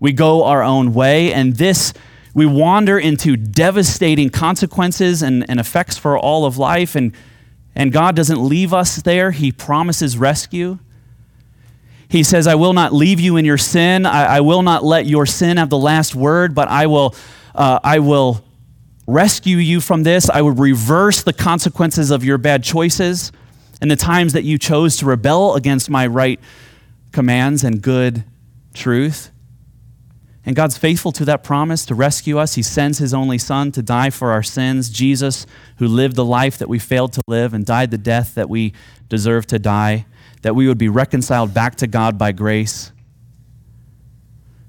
We 0.00 0.12
go 0.12 0.44
our 0.44 0.62
own 0.62 0.92
way, 0.92 1.32
and 1.32 1.56
this 1.56 1.94
we 2.38 2.46
wander 2.46 2.96
into 2.96 3.36
devastating 3.36 4.30
consequences 4.30 5.22
and, 5.22 5.44
and 5.50 5.58
effects 5.58 5.98
for 5.98 6.16
all 6.16 6.44
of 6.44 6.56
life, 6.56 6.94
and, 6.94 7.12
and 7.74 7.92
God 7.92 8.14
doesn't 8.14 8.40
leave 8.40 8.72
us 8.72 9.02
there. 9.02 9.32
He 9.32 9.50
promises 9.50 10.16
rescue. 10.16 10.78
He 12.08 12.22
says, 12.22 12.46
I 12.46 12.54
will 12.54 12.74
not 12.74 12.92
leave 12.92 13.18
you 13.18 13.36
in 13.38 13.44
your 13.44 13.58
sin. 13.58 14.06
I, 14.06 14.36
I 14.36 14.40
will 14.40 14.62
not 14.62 14.84
let 14.84 15.04
your 15.04 15.26
sin 15.26 15.56
have 15.56 15.68
the 15.68 15.78
last 15.78 16.14
word, 16.14 16.54
but 16.54 16.68
I 16.68 16.86
will, 16.86 17.16
uh, 17.56 17.80
I 17.82 17.98
will 17.98 18.44
rescue 19.08 19.56
you 19.56 19.80
from 19.80 20.04
this. 20.04 20.30
I 20.30 20.42
will 20.42 20.52
reverse 20.52 21.24
the 21.24 21.32
consequences 21.32 22.12
of 22.12 22.22
your 22.22 22.38
bad 22.38 22.62
choices 22.62 23.32
and 23.80 23.90
the 23.90 23.96
times 23.96 24.32
that 24.34 24.44
you 24.44 24.58
chose 24.58 24.96
to 24.98 25.06
rebel 25.06 25.56
against 25.56 25.90
my 25.90 26.06
right 26.06 26.38
commands 27.10 27.64
and 27.64 27.82
good 27.82 28.22
truth. 28.74 29.32
And 30.44 30.56
God's 30.56 30.78
faithful 30.78 31.12
to 31.12 31.24
that 31.26 31.44
promise 31.44 31.84
to 31.86 31.94
rescue 31.94 32.38
us. 32.38 32.54
He 32.54 32.62
sends 32.62 32.98
his 32.98 33.12
only 33.12 33.38
Son 33.38 33.70
to 33.72 33.82
die 33.82 34.10
for 34.10 34.30
our 34.30 34.42
sins. 34.42 34.88
Jesus, 34.88 35.46
who 35.76 35.86
lived 35.86 36.16
the 36.16 36.24
life 36.24 36.56
that 36.58 36.68
we 36.68 36.78
failed 36.78 37.12
to 37.14 37.22
live 37.26 37.52
and 37.52 37.66
died 37.66 37.90
the 37.90 37.98
death 37.98 38.34
that 38.34 38.48
we 38.48 38.72
deserve 39.08 39.46
to 39.48 39.58
die, 39.58 40.06
that 40.42 40.54
we 40.54 40.66
would 40.66 40.78
be 40.78 40.88
reconciled 40.88 41.52
back 41.52 41.74
to 41.76 41.86
God 41.86 42.16
by 42.16 42.32
grace 42.32 42.92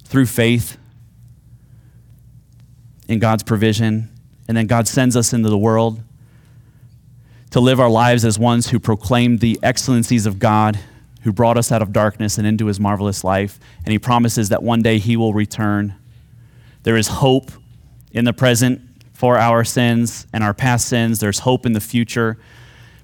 through 0.03 0.25
faith 0.25 0.77
in 3.07 3.19
God's 3.19 3.43
provision. 3.43 4.09
And 4.47 4.57
then 4.57 4.67
God 4.67 4.87
sends 4.87 5.15
us 5.15 5.31
into 5.33 5.49
the 5.49 5.57
world 5.57 6.01
to 7.51 7.59
live 7.59 7.79
our 7.79 7.89
lives 7.89 8.25
as 8.25 8.37
ones 8.37 8.69
who 8.69 8.79
proclaim 8.79 9.37
the 9.37 9.59
excellencies 9.63 10.25
of 10.25 10.39
God 10.39 10.79
who 11.29 11.33
brought 11.33 11.57
us 11.59 11.71
out 11.71 11.83
of 11.83 11.93
darkness 11.93 12.39
and 12.39 12.47
into 12.47 12.65
his 12.65 12.79
marvelous 12.79 13.23
life. 13.23 13.59
And 13.85 13.91
he 13.91 13.99
promises 13.99 14.49
that 14.49 14.63
one 14.63 14.81
day 14.81 14.97
he 14.97 15.15
will 15.15 15.31
return. 15.31 15.93
There 16.81 16.97
is 16.97 17.07
hope 17.07 17.51
in 18.11 18.25
the 18.25 18.33
present 18.33 18.81
for 19.13 19.37
our 19.37 19.63
sins 19.63 20.25
and 20.33 20.43
our 20.43 20.55
past 20.55 20.87
sins. 20.87 21.19
There's 21.19 21.37
hope 21.37 21.67
in 21.67 21.73
the 21.73 21.79
future 21.79 22.39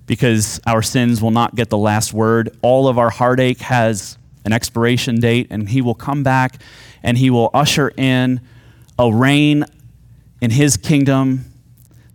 because 0.07 0.59
our 0.65 0.81
sins 0.81 1.21
will 1.21 1.29
not 1.29 1.53
get 1.53 1.69
the 1.69 1.77
last 1.77 2.13
word. 2.13 2.49
All 2.63 2.87
of 2.87 2.97
our 2.97 3.11
heartache 3.11 3.59
has 3.59 4.17
an 4.43 4.53
expiration 4.53 5.19
date, 5.19 5.45
and 5.51 5.69
he 5.69 5.83
will 5.83 5.93
come 5.93 6.23
back 6.23 6.59
and 7.03 7.19
he 7.19 7.29
will 7.29 7.51
usher 7.53 7.93
in 7.95 8.41
a 8.97 9.13
reign 9.13 9.65
in 10.41 10.49
his 10.49 10.77
kingdom 10.77 11.45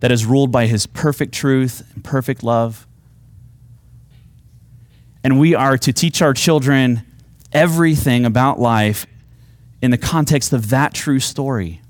that 0.01 0.11
is 0.11 0.25
ruled 0.25 0.51
by 0.51 0.65
his 0.65 0.87
perfect 0.87 1.33
truth 1.33 1.89
and 1.95 2.03
perfect 2.03 2.43
love 2.43 2.85
and 5.23 5.39
we 5.39 5.55
are 5.55 5.77
to 5.77 5.93
teach 5.93 6.21
our 6.21 6.33
children 6.33 7.03
everything 7.51 8.25
about 8.25 8.59
life 8.59 9.05
in 9.81 9.91
the 9.91 9.97
context 9.97 10.53
of 10.53 10.69
that 10.69 10.93
true 10.93 11.19
story. 11.19 11.81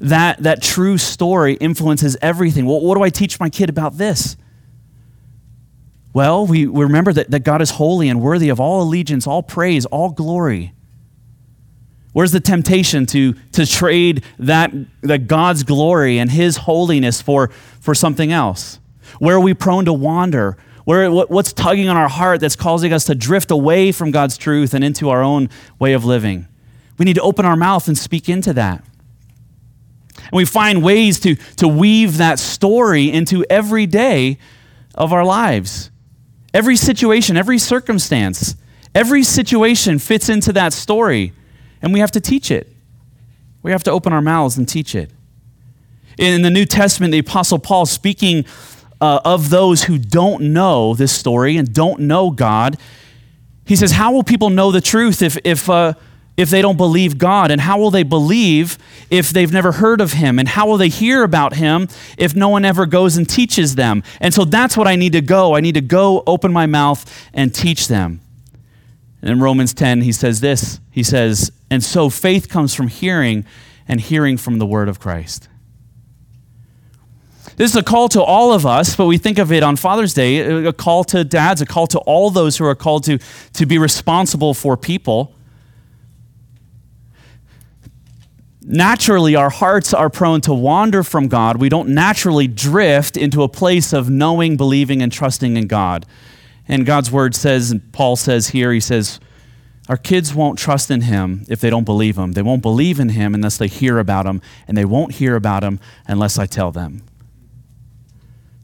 That, 0.00 0.42
that 0.42 0.62
true 0.62 0.98
story 0.98 1.54
influences 1.54 2.16
everything. 2.20 2.66
Well, 2.66 2.80
what 2.80 2.96
do 2.96 3.02
I 3.02 3.10
teach 3.10 3.40
my 3.40 3.48
kid 3.48 3.70
about 3.70 3.96
this? 3.96 4.36
Well, 6.12 6.46
we, 6.46 6.66
we 6.66 6.84
remember 6.84 7.12
that, 7.12 7.30
that 7.30 7.40
God 7.40 7.60
is 7.60 7.72
holy 7.72 8.08
and 8.08 8.20
worthy 8.20 8.48
of 8.48 8.60
all 8.60 8.82
allegiance, 8.82 9.26
all 9.26 9.42
praise, 9.42 9.84
all 9.86 10.10
glory. 10.10 10.72
Where's 12.12 12.32
the 12.32 12.40
temptation 12.40 13.04
to, 13.06 13.34
to 13.52 13.66
trade 13.66 14.24
that, 14.38 14.72
that 15.02 15.26
God's 15.26 15.62
glory 15.62 16.18
and 16.18 16.30
His 16.30 16.56
holiness 16.56 17.20
for, 17.20 17.48
for 17.80 17.94
something 17.94 18.32
else? 18.32 18.80
Where 19.18 19.36
are 19.36 19.40
we 19.40 19.52
prone 19.52 19.84
to 19.84 19.92
wander? 19.92 20.56
Where, 20.86 21.10
what's 21.10 21.52
tugging 21.52 21.88
on 21.88 21.96
our 21.96 22.08
heart 22.08 22.38
that's 22.38 22.54
causing 22.54 22.92
us 22.92 23.06
to 23.06 23.16
drift 23.16 23.50
away 23.50 23.90
from 23.90 24.12
God's 24.12 24.38
truth 24.38 24.72
and 24.72 24.84
into 24.84 25.10
our 25.10 25.20
own 25.20 25.50
way 25.80 25.94
of 25.94 26.04
living? 26.04 26.46
We 26.96 27.04
need 27.04 27.16
to 27.16 27.22
open 27.22 27.44
our 27.44 27.56
mouth 27.56 27.88
and 27.88 27.98
speak 27.98 28.28
into 28.28 28.52
that. 28.52 28.84
And 30.16 30.32
we 30.32 30.44
find 30.44 30.84
ways 30.84 31.18
to, 31.20 31.34
to 31.56 31.66
weave 31.66 32.18
that 32.18 32.38
story 32.38 33.10
into 33.10 33.44
every 33.50 33.86
day 33.86 34.38
of 34.94 35.12
our 35.12 35.24
lives. 35.24 35.90
Every 36.54 36.76
situation, 36.76 37.36
every 37.36 37.58
circumstance, 37.58 38.54
every 38.94 39.24
situation 39.24 39.98
fits 39.98 40.28
into 40.28 40.52
that 40.52 40.72
story, 40.72 41.32
and 41.82 41.92
we 41.92 41.98
have 41.98 42.12
to 42.12 42.20
teach 42.20 42.52
it. 42.52 42.72
We 43.64 43.72
have 43.72 43.82
to 43.82 43.90
open 43.90 44.12
our 44.12 44.22
mouths 44.22 44.56
and 44.56 44.68
teach 44.68 44.94
it. 44.94 45.10
In 46.16 46.42
the 46.42 46.50
New 46.50 46.64
Testament, 46.64 47.10
the 47.10 47.18
Apostle 47.18 47.58
Paul, 47.58 47.86
speaking 47.86 48.44
uh, 49.00 49.20
of 49.24 49.50
those 49.50 49.84
who 49.84 49.98
don't 49.98 50.52
know 50.52 50.94
this 50.94 51.12
story 51.12 51.56
and 51.56 51.72
don't 51.72 52.00
know 52.00 52.30
God. 52.30 52.78
He 53.64 53.76
says, 53.76 53.92
How 53.92 54.12
will 54.12 54.22
people 54.22 54.50
know 54.50 54.70
the 54.70 54.80
truth 54.80 55.22
if, 55.22 55.36
if, 55.44 55.68
uh, 55.68 55.94
if 56.36 56.50
they 56.50 56.62
don't 56.62 56.76
believe 56.76 57.18
God? 57.18 57.50
And 57.50 57.60
how 57.60 57.78
will 57.78 57.90
they 57.90 58.02
believe 58.02 58.78
if 59.10 59.30
they've 59.30 59.52
never 59.52 59.72
heard 59.72 60.00
of 60.00 60.14
Him? 60.14 60.38
And 60.38 60.48
how 60.48 60.66
will 60.66 60.76
they 60.76 60.88
hear 60.88 61.22
about 61.22 61.56
Him 61.56 61.88
if 62.16 62.34
no 62.34 62.48
one 62.48 62.64
ever 62.64 62.86
goes 62.86 63.16
and 63.16 63.28
teaches 63.28 63.74
them? 63.74 64.02
And 64.20 64.32
so 64.32 64.44
that's 64.44 64.76
what 64.76 64.86
I 64.86 64.96
need 64.96 65.12
to 65.12 65.22
go. 65.22 65.56
I 65.56 65.60
need 65.60 65.74
to 65.74 65.80
go 65.80 66.22
open 66.26 66.52
my 66.52 66.66
mouth 66.66 67.28
and 67.34 67.54
teach 67.54 67.88
them. 67.88 68.20
And 69.20 69.30
in 69.30 69.40
Romans 69.40 69.74
10, 69.74 70.02
he 70.02 70.12
says 70.12 70.40
this 70.40 70.80
He 70.90 71.02
says, 71.02 71.50
And 71.70 71.82
so 71.82 72.08
faith 72.08 72.48
comes 72.48 72.74
from 72.74 72.88
hearing, 72.88 73.44
and 73.88 74.00
hearing 74.00 74.36
from 74.36 74.58
the 74.58 74.66
word 74.66 74.88
of 74.88 75.00
Christ. 75.00 75.48
This 77.56 77.70
is 77.70 77.76
a 77.76 77.82
call 77.82 78.08
to 78.10 78.22
all 78.22 78.52
of 78.52 78.66
us, 78.66 78.96
but 78.96 79.06
we 79.06 79.16
think 79.16 79.38
of 79.38 79.50
it 79.50 79.62
on 79.62 79.76
Father's 79.76 80.12
Day 80.12 80.66
a 80.66 80.72
call 80.74 81.04
to 81.04 81.24
dads, 81.24 81.62
a 81.62 81.66
call 81.66 81.86
to 81.88 81.98
all 82.00 82.30
those 82.30 82.58
who 82.58 82.66
are 82.66 82.74
called 82.74 83.04
to, 83.04 83.18
to 83.54 83.66
be 83.66 83.78
responsible 83.78 84.52
for 84.52 84.76
people. 84.76 85.34
Naturally, 88.62 89.36
our 89.36 89.48
hearts 89.48 89.94
are 89.94 90.10
prone 90.10 90.42
to 90.42 90.52
wander 90.52 91.02
from 91.02 91.28
God. 91.28 91.58
We 91.58 91.68
don't 91.68 91.90
naturally 91.90 92.46
drift 92.46 93.16
into 93.16 93.42
a 93.42 93.48
place 93.48 93.92
of 93.94 94.10
knowing, 94.10 94.56
believing, 94.56 95.00
and 95.00 95.10
trusting 95.10 95.56
in 95.56 95.66
God. 95.66 96.04
And 96.68 96.84
God's 96.84 97.10
word 97.10 97.34
says, 97.34 97.70
and 97.70 97.90
Paul 97.92 98.16
says 98.16 98.48
here, 98.48 98.72
he 98.72 98.80
says, 98.80 99.20
our 99.88 99.96
kids 99.96 100.34
won't 100.34 100.58
trust 100.58 100.90
in 100.90 101.02
him 101.02 101.46
if 101.48 101.60
they 101.60 101.70
don't 101.70 101.84
believe 101.84 102.18
him. 102.18 102.32
They 102.32 102.42
won't 102.42 102.60
believe 102.60 102.98
in 102.98 103.10
him 103.10 103.34
unless 103.34 103.56
they 103.56 103.68
hear 103.68 103.98
about 104.00 104.26
him, 104.26 104.42
and 104.66 104.76
they 104.76 104.84
won't 104.84 105.12
hear 105.12 105.36
about 105.36 105.62
him 105.62 105.78
unless 106.08 106.38
I 106.38 106.46
tell 106.46 106.72
them. 106.72 107.05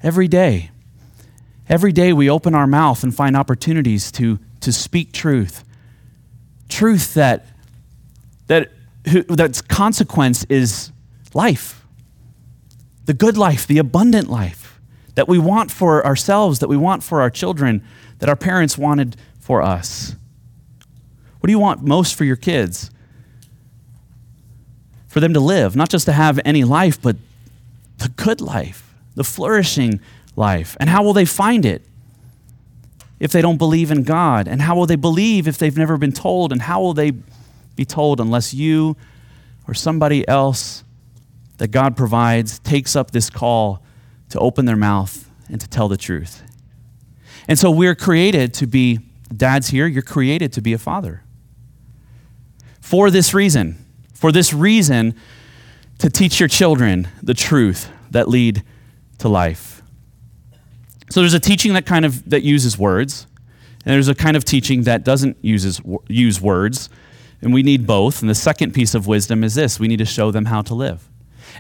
Every 0.03 0.27
day. 0.27 0.71
Every 1.69 1.93
day 1.93 2.13
we 2.13 2.29
open 2.29 2.55
our 2.55 2.67
mouth 2.67 3.03
and 3.05 3.15
find 3.15 3.37
opportunities 3.37 4.11
to, 4.13 4.41
to 4.61 4.73
speak 4.73 5.13
truth. 5.13 5.65
Truth 6.69 7.15
that, 7.15 7.47
that 8.49 8.71
that's 9.05 9.63
consequence 9.63 10.45
is 10.45 10.91
life. 11.35 11.85
The 13.05 13.15
good 13.15 13.37
life, 13.37 13.67
the 13.67 13.79
abundant 13.79 14.29
life 14.29 14.81
that 15.15 15.29
we 15.29 15.39
want 15.39 15.71
for 15.71 16.05
ourselves, 16.05 16.59
that 16.61 16.69
we 16.69 16.77
want 16.77 17.03
for 17.03 17.21
our 17.21 17.31
children, 17.31 17.85
that 18.19 18.29
our 18.29 18.37
parents 18.37 18.79
wanted 18.79 19.17
for 19.39 19.63
us. 19.63 20.17
What 21.41 21.47
do 21.49 21.53
you 21.53 21.59
want 21.59 21.83
most 21.83 22.15
for 22.15 22.25
your 22.25 22.37
kids? 22.37 22.91
For 25.09 25.21
them 25.21 25.35
to 25.35 25.41
live, 25.41 25.77
not 25.77 25.91
just 25.91 26.07
to 26.07 26.13
have 26.13 26.41
any 26.45 26.65
life, 26.65 27.01
but 27.01 27.17
the 27.99 28.09
good 28.09 28.41
life 28.41 28.92
the 29.15 29.25
flourishing 29.25 30.01
life. 30.37 30.77
And 30.81 30.89
how 30.89 31.03
will 31.03 31.13
they 31.13 31.25
find 31.25 31.65
it 31.65 31.83
if 33.21 33.33
they 33.33 33.43
don't 33.43 33.59
believe 33.59 33.91
in 33.91 34.03
God? 34.03 34.49
And 34.49 34.63
how 34.63 34.75
will 34.75 34.87
they 34.87 34.97
believe 34.97 35.47
if 35.47 35.59
they've 35.59 35.77
never 35.77 35.97
been 35.97 36.13
told? 36.13 36.53
And 36.53 36.63
how 36.63 36.81
will 36.81 36.95
they 36.95 37.13
be 37.77 37.85
told 37.85 38.21
unless 38.21 38.53
you 38.53 38.97
or 39.69 39.75
somebody 39.75 40.27
else 40.27 40.85
that 41.59 41.69
God 41.69 41.97
provides 41.97 42.59
takes 42.61 42.97
up 42.97 43.11
this 43.11 43.31
call 43.31 43.83
to 44.31 44.39
open 44.39 44.65
their 44.65 44.77
mouth 44.77 45.31
and 45.49 45.61
to 45.61 45.69
tell 45.69 45.89
the 45.89 45.97
truth? 45.97 46.43
And 47.49 47.59
so 47.59 47.71
we're 47.71 47.95
created 47.95 48.55
to 48.55 48.67
be 48.67 49.01
dads 49.35 49.69
here, 49.69 49.87
you're 49.87 50.03
created 50.03 50.53
to 50.55 50.61
be 50.61 50.73
a 50.73 50.79
father. 50.79 51.23
For 52.81 53.11
this 53.11 53.33
reason, 53.33 53.85
for 54.13 54.33
this 54.33 54.53
reason, 54.53 55.15
to 55.99 56.11
teach 56.11 56.41
your 56.41 56.49
children 56.49 57.09
the 57.23 57.35
truth 57.35 57.89
that 58.11 58.29
lead 58.29 58.63
to 59.19 59.29
life. 59.29 59.83
So 61.11 61.21
there's 61.21 61.35
a 61.35 61.41
teaching 61.41 61.75
that 61.75 61.85
kind 61.85 62.05
of 62.05 62.29
that 62.31 62.43
uses 62.43 62.79
words, 62.79 63.27
and 63.85 63.95
there's 63.95 64.09
a 64.09 64.15
kind 64.15 64.37
of 64.37 64.45
teaching 64.45 64.85
that 64.85 65.05
doesn't 65.05 65.37
uses, 65.43 65.81
use 66.09 66.41
words, 66.41 66.89
and 67.43 67.53
we 67.53 67.63
need 67.63 67.87
both. 67.87 68.23
And 68.23 68.31
the 68.31 68.35
second 68.35 68.73
piece 68.73 68.95
of 68.95 69.07
wisdom 69.07 69.45
is 69.45 69.55
this: 69.55 69.79
we 69.79 69.89
need 69.89 69.99
to 69.99 70.07
show 70.07 70.31
them 70.31 70.47
how 70.47 70.63
to 70.63 70.75
live. 70.75 71.09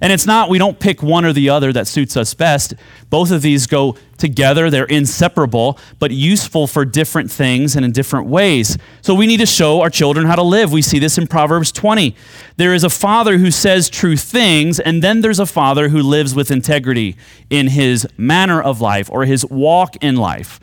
And 0.00 0.12
it's 0.12 0.26
not, 0.26 0.48
we 0.48 0.58
don't 0.58 0.78
pick 0.80 1.02
one 1.02 1.24
or 1.24 1.32
the 1.32 1.48
other 1.48 1.72
that 1.72 1.86
suits 1.86 2.16
us 2.16 2.34
best. 2.34 2.74
Both 3.10 3.30
of 3.30 3.42
these 3.42 3.66
go 3.66 3.96
together, 4.16 4.70
they're 4.70 4.84
inseparable, 4.84 5.78
but 5.98 6.10
useful 6.10 6.66
for 6.66 6.84
different 6.84 7.30
things 7.30 7.76
and 7.76 7.84
in 7.84 7.92
different 7.92 8.28
ways. 8.28 8.78
So 9.00 9.14
we 9.14 9.26
need 9.26 9.38
to 9.38 9.46
show 9.46 9.80
our 9.80 9.90
children 9.90 10.26
how 10.26 10.36
to 10.36 10.42
live. 10.42 10.72
We 10.72 10.82
see 10.82 10.98
this 10.98 11.18
in 11.18 11.26
Proverbs 11.26 11.72
20. 11.72 12.14
There 12.56 12.72
is 12.72 12.84
a 12.84 12.90
father 12.90 13.38
who 13.38 13.50
says 13.50 13.90
true 13.90 14.16
things, 14.16 14.78
and 14.80 15.02
then 15.02 15.20
there's 15.20 15.40
a 15.40 15.46
father 15.46 15.88
who 15.88 16.02
lives 16.02 16.34
with 16.34 16.50
integrity 16.50 17.16
in 17.50 17.68
his 17.68 18.06
manner 18.16 18.62
of 18.62 18.80
life 18.80 19.10
or 19.10 19.24
his 19.24 19.44
walk 19.46 19.96
in 20.02 20.16
life. 20.16 20.60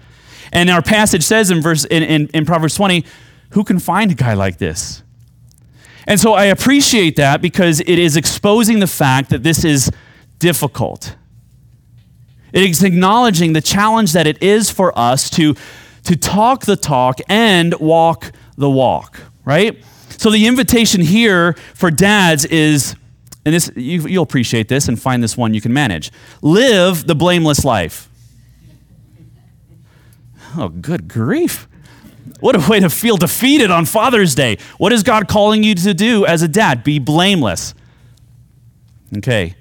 And 0.51 0.69
our 0.69 0.81
passage 0.81 1.24
says 1.24 1.51
in, 1.51 1.62
verse, 1.62 1.86
in, 1.86 2.03
in, 2.03 2.27
in 2.29 2.45
Proverbs 2.45 2.75
20, 2.75 3.05
who 3.51 3.63
can 3.63 3.79
find 3.79 4.12
a 4.12 4.15
guy 4.15 4.33
like 4.33 4.57
this? 4.57 5.03
And 6.09 6.19
so 6.19 6.33
I 6.33 6.45
appreciate 6.45 7.17
that 7.17 7.39
because 7.39 7.81
it 7.81 7.99
is 7.99 8.17
exposing 8.17 8.79
the 8.79 8.87
fact 8.87 9.29
that 9.29 9.43
this 9.43 9.63
is 9.63 9.91
difficult. 10.39 11.15
It 12.51 12.67
is 12.67 12.83
acknowledging 12.83 13.53
the 13.53 13.61
challenge 13.61 14.13
that 14.13 14.25
it 14.25 14.41
is 14.41 14.71
for 14.71 14.97
us 14.97 15.29
to, 15.29 15.55
to 16.05 16.15
talk 16.15 16.65
the 16.65 16.75
talk 16.75 17.19
and 17.29 17.75
walk 17.75 18.31
the 18.57 18.71
walk, 18.71 19.21
right? 19.45 19.83
So 20.17 20.31
the 20.31 20.47
invitation 20.47 21.01
here 21.01 21.53
for 21.75 21.91
dads 21.91 22.43
is, 22.43 22.95
and 23.45 23.53
this 23.53 23.71
you, 23.75 24.07
you'll 24.07 24.23
appreciate 24.23 24.67
this 24.67 24.87
and 24.87 24.99
find 24.99 25.21
this 25.21 25.37
one 25.37 25.53
you 25.53 25.61
can 25.61 25.73
manage. 25.73 26.11
Live 26.41 27.05
the 27.05 27.13
blameless 27.13 27.63
life. 27.63 28.09
Oh, 30.57 30.69
good 30.69 31.07
grief. 31.07 31.68
What 32.39 32.55
a 32.55 32.69
way 32.69 32.79
to 32.79 32.89
feel 32.89 33.17
defeated 33.17 33.71
on 33.71 33.86
Father's 33.86 34.36
Day. 34.36 34.57
What 34.77 34.93
is 34.93 35.03
God 35.03 35.27
calling 35.27 35.63
you 35.63 35.75
to 35.75 35.93
do 35.93 36.25
as 36.25 36.41
a 36.41 36.48
dad? 36.48 36.83
Be 36.83 37.00
blameless. 37.00 37.74
Okay. 39.17 39.55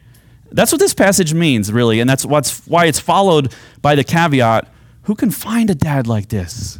That's 0.51 0.73
what 0.73 0.81
this 0.81 0.95
passage 0.95 1.35
means, 1.35 1.73
really, 1.73 2.01
and 2.01 2.09
that's 2.09 2.25
what's, 2.25 2.67
why 2.67 2.87
it's 2.87 3.01
followed 3.01 3.55
by 3.83 3.95
the 3.95 4.05
caveat 4.05 4.73
who 5.09 5.15
can 5.15 5.31
find 5.31 5.71
a 5.71 5.75
dad 5.75 6.07
like 6.07 6.29
this? 6.29 6.79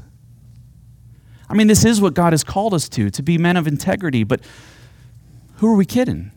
I 1.49 1.55
mean, 1.55 1.67
this 1.67 1.83
is 1.87 1.99
what 1.99 2.13
God 2.13 2.35
has 2.35 2.45
called 2.45 2.75
us 2.75 2.87
to, 2.91 3.09
to 3.09 3.23
be 3.23 3.39
men 3.39 3.57
of 3.57 3.67
integrity, 3.67 4.23
but 4.23 4.43
who 5.57 5.67
are 5.67 5.75
we 5.75 5.87
kidding? 5.87 6.31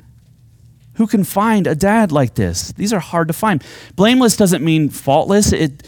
Who 0.93 1.05
can 1.05 1.25
find 1.25 1.67
a 1.67 1.75
dad 1.75 2.13
like 2.13 2.35
this? 2.35 2.71
These 2.71 2.93
are 2.93 2.99
hard 3.01 3.27
to 3.27 3.33
find. 3.33 3.61
Blameless 3.97 4.37
doesn't 4.37 4.63
mean 4.63 4.87
faultless. 4.87 5.51
It, 5.51 5.85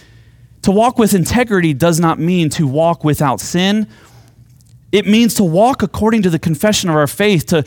to 0.64 0.72
walk 0.72 0.98
with 0.98 1.14
integrity 1.14 1.74
does 1.74 2.00
not 2.00 2.20
mean 2.20 2.50
to 2.52 2.66
walk 2.68 3.04
without 3.04 3.40
sin. 3.40 3.88
It 4.92 5.06
means 5.06 5.36
to 5.36 5.44
walk 5.44 5.84
according 5.84 6.22
to 6.24 6.30
the 6.30 6.40
confession 6.40 6.90
of 6.90 6.96
our 6.96 7.08
faith, 7.08 7.46
to, 7.48 7.66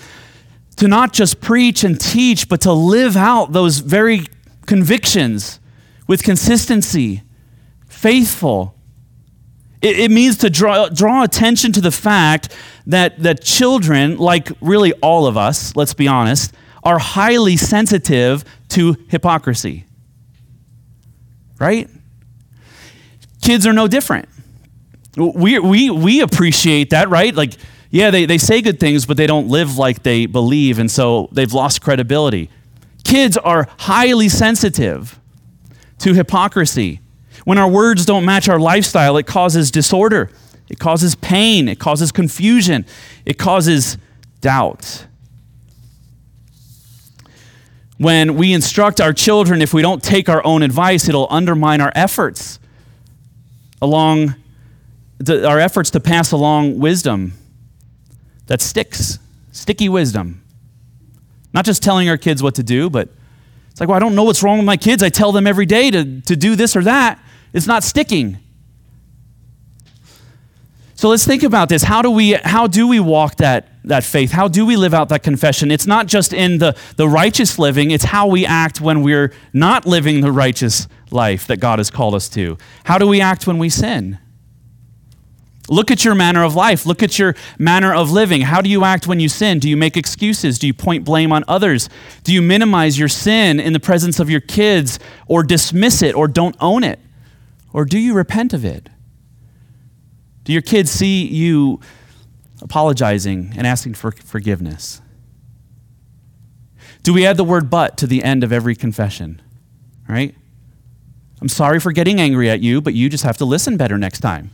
to 0.76 0.88
not 0.88 1.12
just 1.12 1.40
preach 1.40 1.84
and 1.84 2.00
teach, 2.00 2.48
but 2.48 2.60
to 2.62 2.72
live 2.72 3.16
out 3.16 3.52
those 3.52 3.78
very 3.78 4.26
convictions 4.64 5.60
with 6.06 6.22
consistency, 6.22 7.22
faithful. 7.86 8.74
It, 9.82 9.98
it 9.98 10.10
means 10.10 10.38
to 10.38 10.50
draw, 10.50 10.88
draw 10.88 11.22
attention 11.22 11.72
to 11.72 11.80
the 11.80 11.90
fact 11.90 12.54
that, 12.86 13.22
that 13.22 13.42
children, 13.42 14.16
like 14.16 14.50
really 14.60 14.92
all 14.94 15.26
of 15.26 15.36
us, 15.36 15.76
let's 15.76 15.94
be 15.94 16.08
honest, 16.08 16.54
are 16.82 16.98
highly 16.98 17.56
sensitive 17.56 18.44
to 18.68 18.96
hypocrisy. 19.08 19.84
Right? 21.58 21.90
Kids 23.46 23.64
are 23.64 23.72
no 23.72 23.86
different. 23.86 24.28
We, 25.16 25.60
we, 25.60 25.88
we 25.88 26.20
appreciate 26.20 26.90
that, 26.90 27.08
right? 27.08 27.32
Like, 27.32 27.52
yeah, 27.90 28.10
they, 28.10 28.26
they 28.26 28.38
say 28.38 28.60
good 28.60 28.80
things, 28.80 29.06
but 29.06 29.16
they 29.16 29.28
don't 29.28 29.46
live 29.46 29.78
like 29.78 30.02
they 30.02 30.26
believe, 30.26 30.80
and 30.80 30.90
so 30.90 31.28
they've 31.30 31.52
lost 31.52 31.80
credibility. 31.80 32.50
Kids 33.04 33.36
are 33.36 33.68
highly 33.78 34.28
sensitive 34.28 35.20
to 36.00 36.12
hypocrisy. 36.12 36.98
When 37.44 37.56
our 37.56 37.70
words 37.70 38.04
don't 38.04 38.24
match 38.24 38.48
our 38.48 38.58
lifestyle, 38.58 39.16
it 39.16 39.28
causes 39.28 39.70
disorder, 39.70 40.28
it 40.68 40.80
causes 40.80 41.14
pain, 41.14 41.68
it 41.68 41.78
causes 41.78 42.10
confusion, 42.10 42.84
it 43.24 43.38
causes 43.38 43.96
doubt. 44.40 45.06
When 47.96 48.34
we 48.34 48.52
instruct 48.52 49.00
our 49.00 49.12
children, 49.12 49.62
if 49.62 49.72
we 49.72 49.82
don't 49.82 50.02
take 50.02 50.28
our 50.28 50.44
own 50.44 50.64
advice, 50.64 51.08
it'll 51.08 51.28
undermine 51.30 51.80
our 51.80 51.92
efforts 51.94 52.58
along 53.80 54.34
our 55.28 55.58
efforts 55.58 55.90
to 55.90 56.00
pass 56.00 56.32
along 56.32 56.78
wisdom 56.78 57.32
that 58.46 58.60
sticks, 58.60 59.18
sticky 59.52 59.88
wisdom. 59.88 60.42
Not 61.52 61.64
just 61.64 61.82
telling 61.82 62.08
our 62.08 62.16
kids 62.16 62.42
what 62.42 62.54
to 62.56 62.62
do, 62.62 62.90
but 62.90 63.08
it's 63.70 63.80
like, 63.80 63.88
well, 63.88 63.96
I 63.96 64.00
don't 64.00 64.14
know 64.14 64.24
what's 64.24 64.42
wrong 64.42 64.58
with 64.58 64.66
my 64.66 64.76
kids. 64.76 65.02
I 65.02 65.08
tell 65.08 65.32
them 65.32 65.46
every 65.46 65.66
day 65.66 65.90
to, 65.90 66.20
to 66.22 66.36
do 66.36 66.56
this 66.56 66.76
or 66.76 66.82
that. 66.84 67.22
It's 67.52 67.66
not 67.66 67.82
sticking. 67.82 68.38
So 70.96 71.10
let's 71.10 71.26
think 71.26 71.42
about 71.42 71.68
this. 71.68 71.82
How 71.82 72.00
do 72.00 72.10
we, 72.10 72.32
how 72.32 72.66
do 72.66 72.88
we 72.88 73.00
walk 73.00 73.36
that, 73.36 73.68
that 73.84 74.02
faith? 74.02 74.32
How 74.32 74.48
do 74.48 74.64
we 74.64 74.76
live 74.76 74.94
out 74.94 75.10
that 75.10 75.22
confession? 75.22 75.70
It's 75.70 75.86
not 75.86 76.06
just 76.06 76.32
in 76.32 76.56
the, 76.56 76.74
the 76.96 77.06
righteous 77.06 77.58
living, 77.58 77.90
it's 77.90 78.04
how 78.04 78.26
we 78.26 78.46
act 78.46 78.80
when 78.80 79.02
we're 79.02 79.32
not 79.52 79.84
living 79.84 80.22
the 80.22 80.32
righteous 80.32 80.88
life 81.10 81.46
that 81.48 81.58
God 81.58 81.78
has 81.78 81.90
called 81.90 82.14
us 82.14 82.30
to. 82.30 82.56
How 82.84 82.96
do 82.96 83.06
we 83.06 83.20
act 83.20 83.46
when 83.46 83.58
we 83.58 83.68
sin? 83.68 84.18
Look 85.68 85.90
at 85.90 86.02
your 86.02 86.14
manner 86.14 86.44
of 86.44 86.54
life. 86.54 86.86
Look 86.86 87.02
at 87.02 87.18
your 87.18 87.34
manner 87.58 87.92
of 87.92 88.10
living. 88.10 88.40
How 88.40 88.62
do 88.62 88.70
you 88.70 88.84
act 88.84 89.06
when 89.06 89.20
you 89.20 89.28
sin? 89.28 89.58
Do 89.58 89.68
you 89.68 89.76
make 89.76 89.98
excuses? 89.98 90.58
Do 90.58 90.66
you 90.66 90.72
point 90.72 91.04
blame 91.04 91.30
on 91.30 91.44
others? 91.46 91.90
Do 92.24 92.32
you 92.32 92.40
minimize 92.40 92.98
your 92.98 93.08
sin 93.08 93.60
in 93.60 93.74
the 93.74 93.80
presence 93.80 94.18
of 94.18 94.30
your 94.30 94.40
kids 94.40 94.98
or 95.26 95.42
dismiss 95.42 96.00
it 96.02 96.14
or 96.14 96.26
don't 96.26 96.56
own 96.58 96.84
it? 96.84 97.00
Or 97.72 97.84
do 97.84 97.98
you 97.98 98.14
repent 98.14 98.54
of 98.54 98.64
it? 98.64 98.88
Do 100.46 100.52
your 100.52 100.62
kids 100.62 100.92
see 100.92 101.26
you 101.26 101.80
apologizing 102.62 103.52
and 103.56 103.66
asking 103.66 103.94
for 103.94 104.12
forgiveness? 104.12 105.02
Do 107.02 107.12
we 107.12 107.26
add 107.26 107.36
the 107.36 107.42
word 107.42 107.68
but 107.68 107.96
to 107.98 108.06
the 108.06 108.22
end 108.22 108.44
of 108.44 108.52
every 108.52 108.76
confession? 108.76 109.42
Right? 110.08 110.36
I'm 111.40 111.48
sorry 111.48 111.80
for 111.80 111.90
getting 111.90 112.20
angry 112.20 112.48
at 112.48 112.60
you, 112.60 112.80
but 112.80 112.94
you 112.94 113.08
just 113.08 113.24
have 113.24 113.36
to 113.38 113.44
listen 113.44 113.76
better 113.76 113.98
next 113.98 114.20
time. 114.20 114.52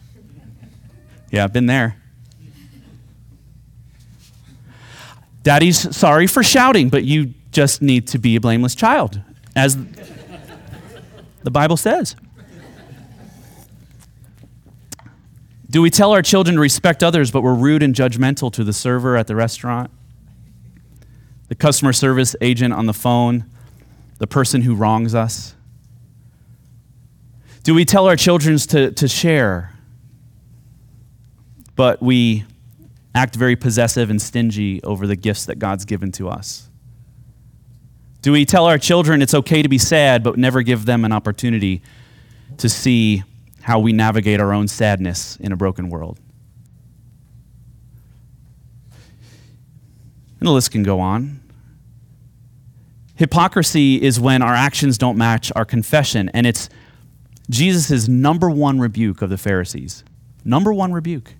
Yeah, 1.30 1.44
I've 1.44 1.52
been 1.52 1.66
there. 1.66 1.96
Daddy's 5.42 5.94
sorry 5.94 6.26
for 6.26 6.42
shouting, 6.42 6.88
but 6.88 7.04
you 7.04 7.34
just 7.50 7.82
need 7.82 8.08
to 8.08 8.18
be 8.18 8.36
a 8.36 8.40
blameless 8.40 8.74
child, 8.74 9.20
as 9.54 9.76
the 11.42 11.50
Bible 11.50 11.76
says. 11.76 12.16
Do 15.72 15.80
we 15.80 15.88
tell 15.88 16.12
our 16.12 16.20
children 16.20 16.56
to 16.56 16.60
respect 16.60 17.02
others, 17.02 17.30
but 17.30 17.42
we're 17.42 17.54
rude 17.54 17.82
and 17.82 17.94
judgmental 17.94 18.52
to 18.52 18.62
the 18.62 18.74
server 18.74 19.16
at 19.16 19.26
the 19.26 19.34
restaurant, 19.34 19.90
the 21.48 21.54
customer 21.54 21.94
service 21.94 22.36
agent 22.42 22.74
on 22.74 22.84
the 22.84 22.92
phone, 22.92 23.46
the 24.18 24.26
person 24.26 24.60
who 24.60 24.74
wrongs 24.74 25.14
us? 25.14 25.54
Do 27.62 27.72
we 27.72 27.86
tell 27.86 28.06
our 28.06 28.16
children 28.16 28.58
to, 28.58 28.90
to 28.90 29.08
share, 29.08 29.72
but 31.74 32.02
we 32.02 32.44
act 33.14 33.34
very 33.34 33.56
possessive 33.56 34.10
and 34.10 34.20
stingy 34.20 34.82
over 34.82 35.06
the 35.06 35.16
gifts 35.16 35.46
that 35.46 35.58
God's 35.58 35.86
given 35.86 36.12
to 36.12 36.28
us? 36.28 36.68
Do 38.20 38.30
we 38.32 38.44
tell 38.44 38.66
our 38.66 38.76
children 38.76 39.22
it's 39.22 39.32
okay 39.32 39.62
to 39.62 39.70
be 39.70 39.78
sad, 39.78 40.22
but 40.22 40.36
never 40.36 40.60
give 40.60 40.84
them 40.84 41.06
an 41.06 41.12
opportunity 41.12 41.80
to 42.58 42.68
see 42.68 43.22
how 43.62 43.78
we 43.78 43.92
navigate 43.92 44.40
our 44.40 44.52
own 44.52 44.68
sadness 44.68 45.36
in 45.36 45.52
a 45.52 45.56
broken 45.56 45.88
world. 45.88 46.18
And 50.40 50.48
the 50.48 50.52
list 50.52 50.72
can 50.72 50.82
go 50.82 50.98
on. 51.00 51.40
Hypocrisy 53.14 54.02
is 54.02 54.18
when 54.18 54.42
our 54.42 54.54
actions 54.54 54.98
don't 54.98 55.16
match 55.16 55.52
our 55.54 55.64
confession, 55.64 56.28
and 56.34 56.46
it's 56.46 56.68
Jesus' 57.48 58.08
number 58.08 58.50
one 58.50 58.80
rebuke 58.80 59.22
of 59.22 59.30
the 59.30 59.38
Pharisees. 59.38 60.02
Number 60.44 60.72
one 60.72 60.92
rebuke. 60.92 61.34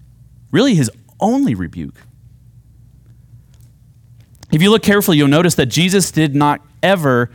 Really, 0.52 0.76
his 0.76 0.90
only 1.18 1.54
rebuke. 1.56 1.96
If 4.52 4.62
you 4.62 4.70
look 4.70 4.82
carefully, 4.82 5.16
you'll 5.16 5.28
notice 5.28 5.56
that 5.56 5.66
Jesus 5.66 6.12
did 6.12 6.36
not 6.36 6.60
ever 6.82 7.30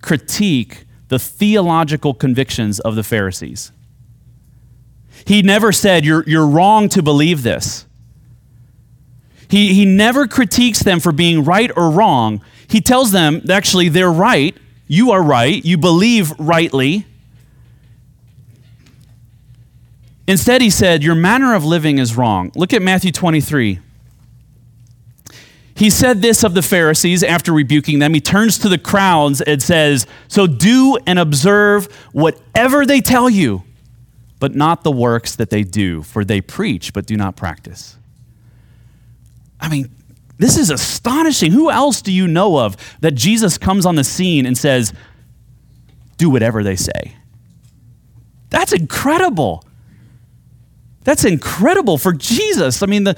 critique 0.00 0.86
the 1.08 1.18
theological 1.18 2.14
convictions 2.14 2.80
of 2.80 2.94
the 2.94 3.02
Pharisees. 3.02 3.72
He 5.26 5.42
never 5.42 5.72
said, 5.72 6.04
You're, 6.04 6.24
you're 6.26 6.46
wrong 6.46 6.88
to 6.90 7.02
believe 7.02 7.42
this. 7.42 7.86
He, 9.48 9.74
he 9.74 9.84
never 9.84 10.28
critiques 10.28 10.80
them 10.80 11.00
for 11.00 11.10
being 11.10 11.44
right 11.44 11.70
or 11.76 11.90
wrong. 11.90 12.40
He 12.68 12.80
tells 12.80 13.10
them, 13.10 13.42
actually, 13.50 13.88
they're 13.88 14.12
right. 14.12 14.56
You 14.86 15.10
are 15.10 15.22
right. 15.22 15.64
You 15.64 15.76
believe 15.76 16.32
rightly. 16.38 17.04
Instead, 20.28 20.62
he 20.62 20.70
said, 20.70 21.02
Your 21.02 21.16
manner 21.16 21.54
of 21.54 21.64
living 21.64 21.98
is 21.98 22.16
wrong. 22.16 22.52
Look 22.54 22.72
at 22.72 22.80
Matthew 22.80 23.10
23. 23.10 23.80
He 25.74 25.90
said 25.90 26.22
this 26.22 26.44
of 26.44 26.54
the 26.54 26.62
Pharisees 26.62 27.24
after 27.24 27.52
rebuking 27.52 27.98
them. 27.98 28.14
He 28.14 28.20
turns 28.20 28.58
to 28.58 28.68
the 28.68 28.78
crowds 28.78 29.40
and 29.40 29.60
says, 29.60 30.06
So 30.28 30.46
do 30.46 30.96
and 31.06 31.18
observe 31.18 31.86
whatever 32.12 32.86
they 32.86 33.00
tell 33.00 33.28
you 33.28 33.64
but 34.40 34.56
not 34.56 34.82
the 34.82 34.90
works 34.90 35.36
that 35.36 35.50
they 35.50 35.62
do, 35.62 36.02
for 36.02 36.24
they 36.24 36.40
preach 36.40 36.92
but 36.92 37.06
do 37.06 37.16
not 37.16 37.36
practice. 37.36 37.96
I 39.60 39.68
mean, 39.68 39.94
this 40.38 40.56
is 40.56 40.70
astonishing. 40.70 41.52
Who 41.52 41.70
else 41.70 42.00
do 42.00 42.10
you 42.10 42.26
know 42.26 42.58
of 42.58 42.76
that 43.00 43.12
Jesus 43.12 43.58
comes 43.58 43.84
on 43.86 43.94
the 43.94 44.04
scene 44.04 44.46
and 44.46 44.56
says, 44.56 44.92
do 46.16 46.30
whatever 46.30 46.62
they 46.62 46.76
say? 46.76 47.14
That's 48.48 48.72
incredible. 48.72 49.64
That's 51.04 51.24
incredible 51.24 51.98
for 51.98 52.12
Jesus. 52.12 52.82
I 52.82 52.86
mean, 52.86 53.04
the, 53.04 53.16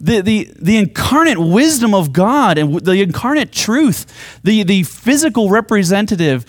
the, 0.00 0.20
the, 0.20 0.52
the 0.56 0.76
incarnate 0.76 1.38
wisdom 1.38 1.94
of 1.94 2.12
God 2.12 2.58
and 2.58 2.80
the 2.80 3.00
incarnate 3.00 3.52
truth, 3.52 4.40
the, 4.42 4.64
the 4.64 4.82
physical 4.82 5.50
representative 5.50 6.44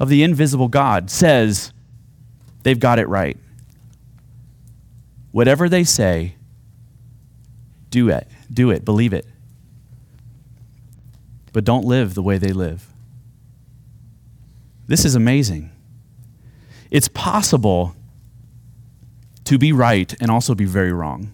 of 0.00 0.08
the 0.08 0.22
invisible 0.22 0.68
God 0.68 1.10
says, 1.10 1.72
they've 2.68 2.78
got 2.78 2.98
it 2.98 3.08
right. 3.08 3.38
whatever 5.38 5.68
they 5.68 5.84
say, 5.84 6.34
do 7.90 8.08
it. 8.08 8.26
Do 8.52 8.70
it. 8.70 8.84
Believe 8.84 9.12
it. 9.12 9.26
But 11.52 11.64
don't 11.64 11.84
live 11.84 12.14
the 12.14 12.22
way 12.22 12.38
they 12.38 12.52
live. 12.52 12.86
This 14.86 15.04
is 15.04 15.14
amazing. 15.14 15.70
It's 16.90 17.08
possible 17.08 17.94
to 19.44 19.58
be 19.58 19.72
right 19.72 20.14
and 20.20 20.30
also 20.30 20.54
be 20.54 20.64
very 20.64 20.92
wrong. 20.92 21.30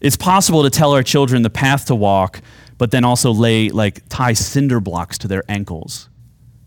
It's 0.00 0.16
possible 0.16 0.62
to 0.62 0.70
tell 0.70 0.92
our 0.92 1.02
children 1.02 1.42
the 1.42 1.50
path 1.50 1.86
to 1.86 1.94
walk, 1.94 2.40
but 2.78 2.90
then 2.90 3.04
also 3.04 3.32
lay, 3.32 3.70
like, 3.70 4.02
tie 4.08 4.34
cinder 4.34 4.80
blocks 4.80 5.18
to 5.18 5.28
their 5.28 5.42
ankles 5.48 6.08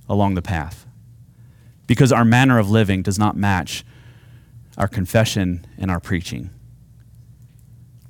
along 0.08 0.36
the 0.36 0.41
path. 0.41 0.86
Because 1.89 2.12
our 2.12 2.23
manner 2.23 2.60
of 2.60 2.69
living 2.69 3.02
does 3.02 3.17
not 3.17 3.36
match 3.36 3.84
our 4.78 4.88
confession 4.88 5.65
and 5.75 5.89
our 5.89 5.99
preaching. 5.99 6.52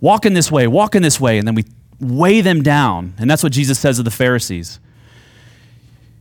Walk 0.01 0.25
in 0.25 0.33
this 0.33 0.51
way, 0.51 0.67
walk 0.67 0.95
in 0.95 1.01
this 1.01 1.17
way, 1.17 1.37
and 1.37 1.47
then 1.47 1.55
we 1.55 1.63
weigh 1.97 2.41
them 2.41 2.61
down. 2.61 3.13
And 3.17 3.31
that's 3.31 3.41
what 3.41 3.53
Jesus 3.53 3.79
says 3.79 3.97
of 3.97 4.03
the 4.03 4.11
Pharisees. 4.11 4.81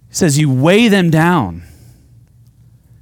He 0.08 0.14
says, 0.14 0.38
You 0.38 0.48
weigh 0.48 0.86
them 0.86 1.10
down. 1.10 1.64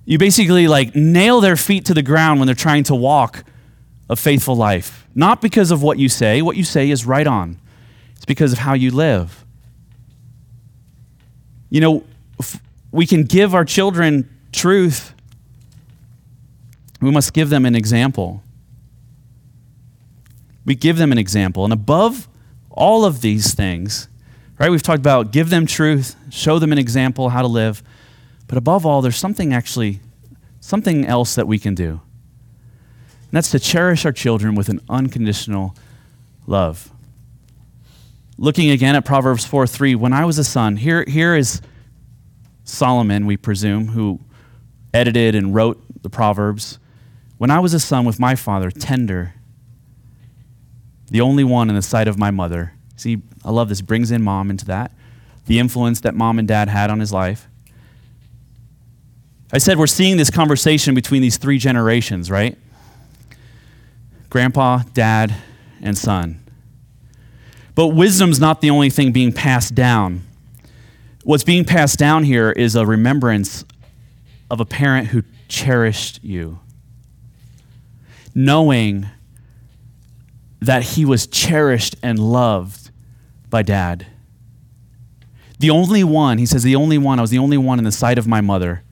You 0.07 0.16
basically 0.16 0.69
like 0.69 0.97
nail 0.97 1.42
their 1.42 1.57
feet 1.57 1.85
to 1.85 1.95
the 1.95 2.03
ground 2.03 2.40
when 2.40 2.47
they're 2.47 2.55
trying 2.55 2.85
to 2.85 2.95
walk 2.95 3.45
a 4.09 4.16
faithful 4.16 4.57
life. 4.57 5.07
Not 5.14 5.42
because 5.42 5.71
of 5.71 5.83
what 5.83 5.99
you 5.99 6.09
say, 6.09 6.40
what 6.40 6.57
you 6.57 6.64
say 6.64 6.88
is 6.88 7.05
right 7.05 7.27
on, 7.27 7.59
it's 8.14 8.25
because 8.25 8.55
of 8.55 8.61
how 8.61 8.73
you 8.73 8.90
live. 8.90 9.45
You 11.69 11.83
know, 11.83 12.05
we 12.90 13.07
can 13.07 13.25
give 13.25 13.55
our 13.55 13.66
children 13.66 14.31
truth, 14.57 15.14
we 17.01 17.11
must 17.11 17.33
give 17.33 17.51
them 17.51 17.64
an 17.66 17.77
example. 17.77 18.42
We 20.64 20.75
give 20.75 20.97
them 20.97 21.12
an 21.12 21.19
example. 21.19 21.64
And 21.64 21.73
above 21.73 22.29
all 22.71 23.05
of 23.05 23.21
these 23.21 23.55
things, 23.55 24.09
right, 24.59 24.71
we've 24.71 24.83
talked 24.83 24.99
about 24.99 25.31
give 25.31 25.51
them 25.51 25.66
truth, 25.66 26.16
show 26.31 26.59
them 26.59 26.73
an 26.73 26.79
example 26.79 27.29
how 27.29 27.42
to 27.42 27.49
live. 27.49 27.83
But 28.49 28.59
above 28.59 28.85
all, 28.85 29.03
there's 29.03 29.16
something 29.16 29.53
actually, 29.53 30.01
something 30.61 31.07
else 31.07 31.35
that 31.35 31.47
we 31.47 31.59
can 31.59 31.75
do. 31.75 32.01
And 33.23 33.33
that's 33.33 33.51
to 33.51 33.61
cherish 33.61 34.05
our 34.05 34.12
children 34.12 34.55
with 34.55 34.69
an 34.69 34.81
unconditional 34.88 35.77
love. 36.47 36.90
Looking 38.38 38.71
again 38.71 38.95
at 38.95 39.05
Proverbs 39.05 39.45
4 39.45 39.66
3, 39.66 39.95
when 39.95 40.12
I 40.12 40.25
was 40.25 40.38
a 40.38 40.45
son, 40.45 40.77
here, 40.77 41.05
here 41.07 41.35
is 41.35 41.61
Solomon, 42.64 43.27
we 43.27 43.37
presume, 43.37 43.88
who 43.88 44.21
edited 44.97 45.35
and 45.35 45.55
wrote 45.55 45.81
the 46.03 46.11
Proverbs. 46.11 46.79
When 47.39 47.51
I 47.51 47.61
was 47.61 47.75
a 47.75 47.81
son 47.81 48.05
with 48.05 48.19
my 48.19 48.35
father, 48.35 48.71
tender 48.71 49.35
the 51.11 51.21
only 51.21 51.45
one 51.45 51.69
in 51.69 51.77
the 51.77 51.83
sight 51.83 52.09
of 52.09 52.19
my 52.19 52.31
mother. 52.31 52.73
See, 52.97 53.23
I 53.45 53.51
love 53.51 53.69
this, 53.69 53.81
brings 53.81 54.11
in 54.11 54.23
mom 54.23 54.51
into 54.51 54.65
that, 54.65 54.91
the 55.47 55.59
influence 55.59 56.01
that 56.01 56.15
mom 56.15 56.39
and 56.39 56.49
dad 56.49 56.69
had 56.69 56.91
on 56.91 56.99
his 56.99 57.13
life. 57.13 57.47
I 59.53 59.59
said 59.59 59.79
we're 59.79 59.87
seeing 59.87 60.17
this 60.17 60.31
conversation 60.31 60.95
between 60.95 61.23
these 61.23 61.37
three 61.37 61.59
generations, 61.59 62.31
right? 62.31 62.59
Grandpa, 64.31 64.81
dad, 64.93 65.35
and 65.81 65.97
son. 65.97 66.41
But 67.77 67.89
wisdom's 67.89 68.41
not 68.41 68.63
the 68.63 68.71
only 68.71 68.91
thing 68.91 69.13
being 69.13 69.33
passed 69.33 69.75
down. 69.75 70.23
What's 71.23 71.45
being 71.45 71.65
passed 71.65 71.99
down 71.99 72.25
here 72.25 72.51
is 72.51 72.75
a 72.75 72.87
remembrance 72.87 73.65
of 74.51 74.61
a 74.61 74.65
parent 74.65 75.09
who 75.09 75.23
cherished 75.49 76.23
you, 76.23 76.61
knowing 78.35 79.07
that 80.61 80.83
he 80.83 81.05
was 81.05 81.27
cherished 81.27 81.97
and 82.03 82.19
loved 82.19 82.91
by 83.51 83.63
dad. 83.63 84.07
The 85.59 85.71
only 85.71 86.05
one, 86.05 86.39
he 86.39 86.47
says, 86.47 86.63
the 86.63 86.77
only 86.77 86.99
one, 86.99 87.19
I 87.19 87.23
was 87.23 87.31
the 87.31 87.39
only 87.39 87.57
one 87.57 87.79
in 87.79 87.85
the 87.85 87.93
sight 87.93 88.19
of 88.19 88.27
my 88.27 88.41
mother. 88.41 88.83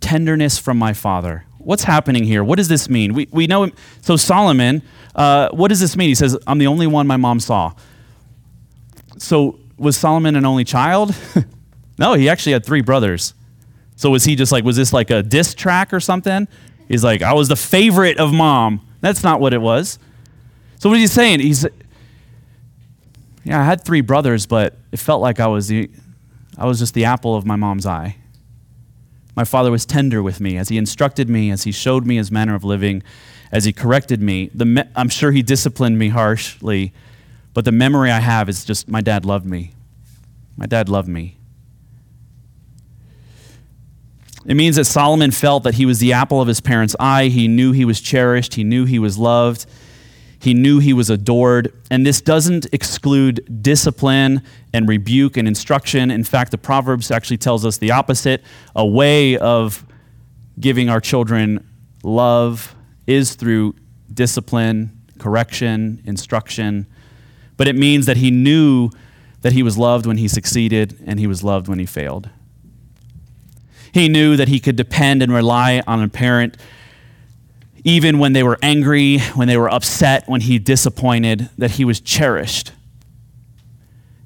Tenderness 0.00 0.58
from 0.58 0.76
my 0.76 0.92
father. 0.92 1.44
What's 1.58 1.84
happening 1.84 2.24
here? 2.24 2.42
What 2.42 2.56
does 2.56 2.68
this 2.68 2.88
mean? 2.88 3.14
We, 3.14 3.28
we 3.30 3.46
know, 3.46 3.70
so 4.00 4.16
Solomon, 4.16 4.82
uh, 5.14 5.48
what 5.50 5.68
does 5.68 5.80
this 5.80 5.96
mean? 5.96 6.08
He 6.08 6.14
says, 6.14 6.36
I'm 6.46 6.58
the 6.58 6.66
only 6.66 6.86
one 6.86 7.06
my 7.06 7.16
mom 7.16 7.40
saw. 7.40 7.72
So 9.18 9.58
was 9.78 9.96
Solomon 9.96 10.36
an 10.36 10.44
only 10.44 10.64
child? 10.64 11.14
no, 11.98 12.14
he 12.14 12.28
actually 12.28 12.52
had 12.52 12.66
three 12.66 12.82
brothers. 12.82 13.34
So 14.02 14.10
was 14.10 14.24
he 14.24 14.34
just 14.34 14.50
like, 14.50 14.64
was 14.64 14.74
this 14.74 14.92
like 14.92 15.10
a 15.10 15.22
diss 15.22 15.54
track 15.54 15.92
or 15.92 16.00
something? 16.00 16.48
He's 16.88 17.04
like, 17.04 17.22
I 17.22 17.34
was 17.34 17.46
the 17.46 17.54
favorite 17.54 18.18
of 18.18 18.32
mom. 18.32 18.84
That's 19.00 19.22
not 19.22 19.38
what 19.38 19.54
it 19.54 19.60
was. 19.60 20.00
So 20.80 20.88
what 20.88 20.96
is 20.96 21.02
he 21.02 21.06
saying? 21.06 21.38
He's 21.38 21.64
yeah, 23.44 23.60
I 23.60 23.64
had 23.64 23.84
three 23.84 24.00
brothers, 24.00 24.44
but 24.44 24.76
it 24.90 24.98
felt 24.98 25.22
like 25.22 25.38
I 25.38 25.46
was 25.46 25.68
the 25.68 25.88
I 26.58 26.66
was 26.66 26.80
just 26.80 26.94
the 26.94 27.04
apple 27.04 27.36
of 27.36 27.46
my 27.46 27.54
mom's 27.54 27.86
eye. 27.86 28.16
My 29.36 29.44
father 29.44 29.70
was 29.70 29.86
tender 29.86 30.20
with 30.20 30.40
me 30.40 30.56
as 30.56 30.68
he 30.68 30.78
instructed 30.78 31.28
me, 31.28 31.52
as 31.52 31.62
he 31.62 31.70
showed 31.70 32.04
me 32.04 32.16
his 32.16 32.32
manner 32.32 32.56
of 32.56 32.64
living, 32.64 33.04
as 33.52 33.66
he 33.66 33.72
corrected 33.72 34.20
me. 34.20 34.50
The 34.52 34.88
I'm 34.96 35.10
sure 35.10 35.30
he 35.30 35.42
disciplined 35.42 35.96
me 35.96 36.08
harshly, 36.08 36.92
but 37.54 37.64
the 37.64 37.70
memory 37.70 38.10
I 38.10 38.18
have 38.18 38.48
is 38.48 38.64
just 38.64 38.88
my 38.88 39.00
dad 39.00 39.24
loved 39.24 39.46
me. 39.46 39.74
My 40.56 40.66
dad 40.66 40.88
loved 40.88 41.06
me. 41.06 41.36
It 44.44 44.54
means 44.54 44.76
that 44.76 44.86
Solomon 44.86 45.30
felt 45.30 45.62
that 45.62 45.74
he 45.74 45.86
was 45.86 45.98
the 45.98 46.12
apple 46.12 46.40
of 46.40 46.48
his 46.48 46.60
parents' 46.60 46.96
eye. 46.98 47.26
He 47.26 47.46
knew 47.48 47.72
he 47.72 47.84
was 47.84 48.00
cherished, 48.00 48.54
he 48.54 48.64
knew 48.64 48.84
he 48.84 48.98
was 48.98 49.18
loved. 49.18 49.66
He 50.42 50.54
knew 50.54 50.80
he 50.80 50.92
was 50.92 51.08
adored. 51.08 51.72
And 51.88 52.04
this 52.04 52.20
doesn't 52.20 52.66
exclude 52.72 53.62
discipline 53.62 54.42
and 54.72 54.88
rebuke 54.88 55.36
and 55.36 55.46
instruction. 55.46 56.10
In 56.10 56.24
fact, 56.24 56.50
the 56.50 56.58
Proverbs 56.58 57.12
actually 57.12 57.36
tells 57.36 57.64
us 57.64 57.78
the 57.78 57.92
opposite. 57.92 58.42
A 58.74 58.84
way 58.84 59.38
of 59.38 59.86
giving 60.58 60.88
our 60.88 61.00
children 61.00 61.64
love 62.02 62.74
is 63.06 63.36
through 63.36 63.76
discipline, 64.12 64.90
correction, 65.18 66.02
instruction. 66.06 66.88
But 67.56 67.68
it 67.68 67.76
means 67.76 68.06
that 68.06 68.16
he 68.16 68.32
knew 68.32 68.90
that 69.42 69.52
he 69.52 69.62
was 69.62 69.78
loved 69.78 70.06
when 70.06 70.16
he 70.16 70.26
succeeded 70.26 71.00
and 71.06 71.20
he 71.20 71.28
was 71.28 71.44
loved 71.44 71.68
when 71.68 71.78
he 71.78 71.86
failed. 71.86 72.30
He 73.92 74.08
knew 74.08 74.36
that 74.36 74.48
he 74.48 74.58
could 74.58 74.76
depend 74.76 75.22
and 75.22 75.32
rely 75.32 75.82
on 75.86 76.02
a 76.02 76.08
parent 76.08 76.56
even 77.84 78.18
when 78.18 78.32
they 78.32 78.42
were 78.42 78.58
angry, 78.62 79.18
when 79.34 79.48
they 79.48 79.56
were 79.56 79.70
upset, 79.70 80.28
when 80.28 80.42
he 80.42 80.58
disappointed, 80.58 81.50
that 81.58 81.72
he 81.72 81.84
was 81.84 82.00
cherished. 82.00 82.72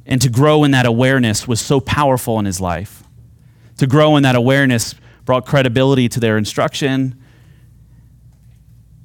And 0.05 0.21
to 0.21 0.29
grow 0.29 0.63
in 0.63 0.73
that 0.73 0.87
awareness 0.87 1.49
was 1.49 1.61
so 1.61 1.81
powerful 1.81 2.39
in 2.39 2.45
his 2.45 2.61
life. 2.61 3.03
To 3.79 3.87
grow 3.87 4.17
in 4.17 4.23
that 4.23 4.37
awareness 4.37 4.95
brought 5.25 5.47
credibility 5.47 6.09
to 6.11 6.21
their 6.21 6.39
instruction. 6.39 7.21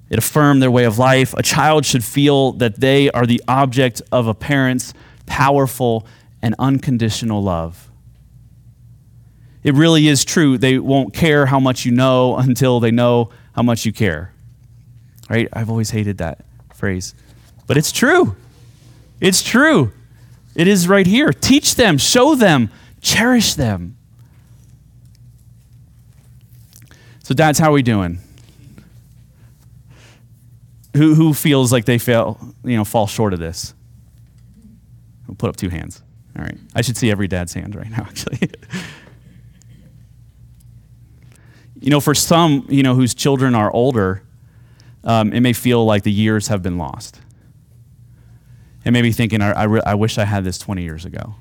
It 0.10 0.20
affirmed 0.20 0.62
their 0.62 0.70
way 0.70 0.84
of 0.84 1.00
life. 1.00 1.34
A 1.36 1.42
child 1.42 1.86
should 1.86 2.04
feel 2.04 2.52
that 2.54 2.80
they 2.80 3.10
are 3.12 3.26
the 3.26 3.42
object 3.48 4.02
of 4.12 4.28
a 4.28 4.34
parent's 4.34 4.94
powerful 5.26 6.06
and 6.42 6.54
unconditional 6.60 7.42
love. 7.42 7.91
It 9.64 9.74
really 9.76 10.08
is 10.08 10.26
true. 10.26 10.58
They 10.58 10.80
won't 10.80 11.14
care 11.14 11.46
how 11.46 11.60
much 11.60 11.86
you 11.86 11.92
know 11.92 12.36
until 12.38 12.80
they 12.80 12.92
know 12.92 13.30
how 13.54 13.64
much 13.64 13.86
you 13.86 13.94
care 13.94 14.34
right? 15.32 15.48
I've 15.54 15.70
always 15.70 15.92
hated 15.92 16.18
that 16.18 16.44
phrase. 16.74 17.16
But 17.66 17.78
it's 17.78 17.94
true. 17.94 18.36
It's 19.22 19.42
true. 19.42 19.94
It 20.56 20.68
is 20.68 20.90
right 20.90 21.08
here. 21.08 21.32
Teach 21.32 21.76
them, 21.76 21.98
show 21.98 22.36
them, 22.36 22.70
cherish 23.00 23.54
them. 23.54 23.96
So, 27.24 27.34
dads, 27.34 27.60
how 27.60 27.70
are 27.70 27.74
we 27.74 27.82
doing? 27.82 28.20
Who, 30.98 31.16
who 31.16 31.34
feels 31.34 31.72
like 31.72 31.86
they 31.86 31.98
fail, 31.98 32.38
you 32.66 32.76
know, 32.76 32.84
fall 32.84 33.08
short 33.08 33.32
of 33.32 33.40
this? 33.40 33.74
We'll 35.28 35.36
put 35.36 35.50
up 35.50 35.56
two 35.56 35.70
hands. 35.70 36.02
All 36.38 36.44
right. 36.44 36.58
I 36.76 36.82
should 36.82 36.98
see 36.98 37.10
every 37.10 37.30
dad's 37.30 37.54
hand 37.54 37.74
right 37.74 37.90
now, 37.90 38.02
actually. 38.10 38.52
You 41.82 41.90
know, 41.90 42.00
for 42.00 42.14
some, 42.14 42.66
you 42.70 42.84
know, 42.84 42.96
whose 42.96 43.14
children 43.14 43.56
are 43.56 43.74
older, 43.74 44.24
um, 45.04 45.34
it 45.34 45.42
may 45.42 45.52
feel 45.52 45.84
like 45.84 46.04
the 46.04 46.12
years 46.12 46.48
have 46.48 46.62
been 46.62 46.78
lost. 46.78 47.20
And 48.86 48.94
maybe 48.94 49.12
thinking, 49.12 49.42
I, 49.42 49.52
I, 49.52 49.64
re- 49.64 49.82
I 49.86 49.96
wish 49.96 50.18
I 50.18 50.26
had 50.26 50.44
this 50.44 50.58
20 50.60 50.84
years 50.84 51.06
ago. 51.06 51.36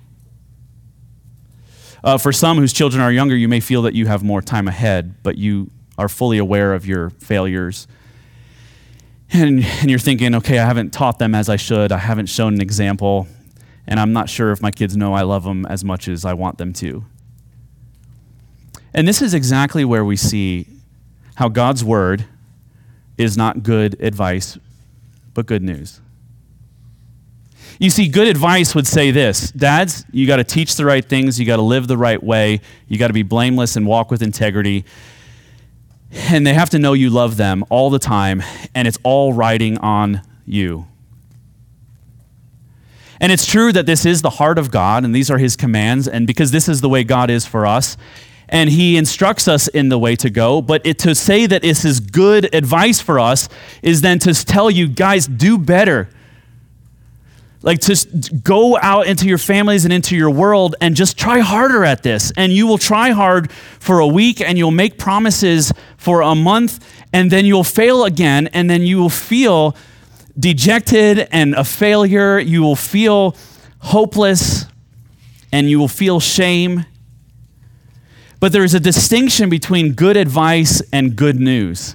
Uh, 2.03 2.17
for 2.17 2.33
some 2.33 2.57
whose 2.57 2.73
children 2.73 3.03
are 3.03 3.13
younger, 3.13 3.37
you 3.37 3.49
may 3.49 3.61
feel 3.61 3.83
that 3.83 3.95
you 3.95 4.07
have 4.07 4.23
more 4.23 4.41
time 4.41 4.67
ahead, 4.67 5.23
but 5.23 5.37
you 5.37 5.71
are 5.99 6.09
fully 6.09 6.39
aware 6.39 6.73
of 6.73 6.87
your 6.87 7.11
failures. 7.11 7.87
And, 9.33 9.63
and 9.63 9.91
you're 9.91 9.99
thinking, 9.99 10.35
okay, 10.37 10.59
I 10.59 10.65
haven't 10.65 10.93
taught 10.93 11.19
them 11.19 11.35
as 11.35 11.51
I 11.51 11.57
should, 11.57 11.93
I 11.93 11.99
haven't 11.99 12.27
shown 12.27 12.55
an 12.55 12.63
example, 12.63 13.29
and 13.87 14.01
I'm 14.01 14.13
not 14.15 14.31
sure 14.31 14.51
if 14.53 14.63
my 14.63 14.71
kids 14.71 14.97
know 14.97 15.13
I 15.13 15.23
love 15.23 15.45
them 15.45 15.67
as 15.67 15.85
much 15.85 16.09
as 16.09 16.25
I 16.25 16.33
want 16.33 16.57
them 16.57 16.73
to. 16.75 17.05
And 18.93 19.07
this 19.07 19.23
is 19.23 19.35
exactly 19.35 19.85
where 19.85 20.05
we 20.05 20.17
see 20.17 20.67
how 21.37 21.49
God's 21.49 21.85
word 21.85 22.25
is 23.17 23.37
not 23.37 23.63
good 23.63 24.01
advice, 24.01 24.59
but 25.35 25.47
good 25.47 25.63
news. 25.63 26.01
You 27.79 27.89
see, 27.89 28.09
good 28.09 28.29
advice 28.29 28.75
would 28.75 28.87
say 28.87 29.11
this 29.11 29.51
Dads, 29.53 30.05
you 30.13 30.27
got 30.27 30.37
to 30.37 30.45
teach 30.45 30.77
the 30.77 30.85
right 30.85 31.05
things, 31.05 31.41
you 31.41 31.47
got 31.47 31.57
to 31.57 31.63
live 31.63 31.87
the 31.89 31.97
right 31.97 32.23
way, 32.23 32.61
you 32.89 32.99
got 32.99 33.07
to 33.07 33.15
be 33.15 33.23
blameless 33.23 33.77
and 33.77 33.87
walk 33.87 34.11
with 34.11 34.23
integrity. 34.23 34.85
And 36.13 36.47
they 36.47 36.55
have 36.55 36.71
to 36.71 36.79
know 36.79 36.93
you 36.93 37.09
love 37.09 37.37
them 37.37 37.65
all 37.71 37.89
the 37.89 37.99
time, 37.99 38.43
and 38.75 38.89
it's 38.89 38.99
all 39.03 39.33
riding 39.33 39.79
on 39.79 40.23
you. 40.45 40.87
And 43.21 43.31
it's 43.31 43.47
true 43.47 43.73
that 43.73 43.87
this 43.87 44.05
is 44.05 44.21
the 44.21 44.31
heart 44.31 44.59
of 44.59 44.71
God, 44.71 45.05
and 45.05 45.15
these 45.15 45.31
are 45.31 45.39
His 45.39 45.57
commands, 45.57 46.09
and 46.09 46.27
because 46.27 46.51
this 46.51 46.69
is 46.69 46.81
the 46.81 46.89
way 46.89 47.05
God 47.05 47.31
is 47.31 47.47
for 47.47 47.65
us, 47.65 47.97
and 48.51 48.69
He 48.69 48.97
instructs 48.99 49.49
us 49.49 49.69
in 49.69 49.89
the 49.89 49.99
way 49.99 50.17
to 50.17 50.29
go. 50.29 50.61
But 50.61 50.85
it, 50.85 50.99
to 51.01 51.15
say 51.15 51.47
that 51.47 51.63
this 51.63 51.85
is 51.85 52.01
good 52.01 52.55
advice 52.55 53.01
for 53.01 53.19
us 53.19 53.49
is 53.83 54.03
then 54.03 54.19
to 54.21 54.35
tell 54.35 54.71
you, 54.71 54.89
guys, 54.89 55.27
do 55.27 55.57
better. 55.57 56.11
Like 57.63 57.81
to 57.81 58.31
go 58.43 58.79
out 58.79 59.07
into 59.07 59.27
your 59.29 59.39
families 59.39 59.85
and 59.85 59.93
into 59.93 60.17
your 60.17 60.31
world 60.31 60.75
and 60.81 60.97
just 60.97 61.19
try 61.19 61.41
harder 61.41 61.85
at 61.85 62.03
this. 62.03 62.33
And 62.37 62.53
you 62.53 62.67
will 62.67 62.79
try 62.79 63.11
hard 63.11 63.53
for 63.53 64.01
a 64.01 64.07
week 64.07 64.41
and 64.41 64.57
you'll 64.57 64.71
make 64.71 64.99
promises 64.99 65.73
for 65.97 66.23
a 66.23 66.35
month 66.35 66.85
and 67.13 67.31
then 67.31 67.45
you'll 67.45 67.65
fail 67.65 68.05
again 68.05 68.49
and 68.49 68.69
then 68.69 68.83
you 68.83 68.99
will 68.99 69.11
feel 69.11 69.77
dejected 70.39 71.29
and 71.31 71.55
a 71.55 71.65
failure. 71.65 72.39
You 72.39 72.63
will 72.63 72.77
feel 72.77 73.37
hopeless 73.79 74.65
and 75.53 75.69
you 75.69 75.79
will 75.79 75.89
feel 75.89 76.19
shame. 76.19 76.87
But 78.41 78.53
there 78.53 78.65
is 78.65 78.75
a 78.75 78.81
distinction 78.81 79.51
between 79.51 79.93
good 79.93 80.17
advice 80.17 80.83
and 80.93 81.15
good 81.15 81.39
news. 81.39 81.95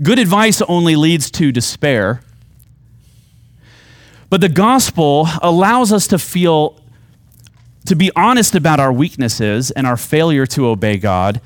Good 0.00 0.18
advice 0.18 0.62
only 0.62 0.94
leads 0.94 1.30
to 1.32 1.50
despair. 1.50 2.22
But 4.30 4.40
the 4.40 4.48
gospel 4.48 5.28
allows 5.42 5.92
us 5.92 6.06
to 6.08 6.18
feel, 6.18 6.80
to 7.86 7.96
be 7.96 8.10
honest 8.14 8.54
about 8.54 8.78
our 8.78 8.92
weaknesses 8.92 9.72
and 9.72 9.86
our 9.86 9.96
failure 9.96 10.46
to 10.46 10.66
obey 10.66 10.98
God, 10.98 11.40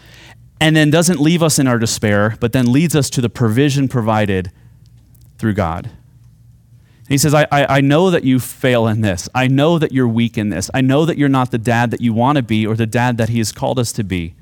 and 0.61 0.77
then 0.77 0.91
doesn't 0.91 1.21
leave 1.21 1.43
us 1.43 1.59
in 1.59 1.67
our 1.67 1.79
despair, 1.79 2.37
but 2.41 2.53
then 2.53 2.71
leads 2.71 2.95
us 2.95 3.09
to 3.11 3.23
the 3.23 3.31
provision 3.31 3.89
provided 3.89 4.53
through 5.39 5.55
God. 5.55 5.91
He 7.11 7.19
says, 7.19 7.35
I, 7.35 7.47
I, 7.51 7.79
I, 7.79 7.81
know 7.81 8.11
that 8.11 8.23
you 8.23 8.39
fail 8.39 8.87
in 8.87 9.01
this. 9.01 9.29
I 9.35 9.49
know 9.49 9.81
that 9.81 9.91
you're 9.91 10.09
weak 10.09 10.39
in 10.39 10.51
this. 10.51 10.71
I 10.73 10.81
know 10.81 11.05
that 11.05 11.19
you're 11.19 11.29
not 11.29 11.51
the 11.51 11.59
dad 11.59 11.91
that 11.91 12.01
you 12.01 12.13
want 12.13 12.37
to 12.37 12.43
be 12.43 12.65
or 12.65 12.77
the 12.77 12.87
dad 12.87 13.19
that 13.19 13.29
He 13.29 13.39
has 13.39 13.51
called 13.51 13.81
us 13.81 13.91
to 13.93 14.05
be. 14.05 14.37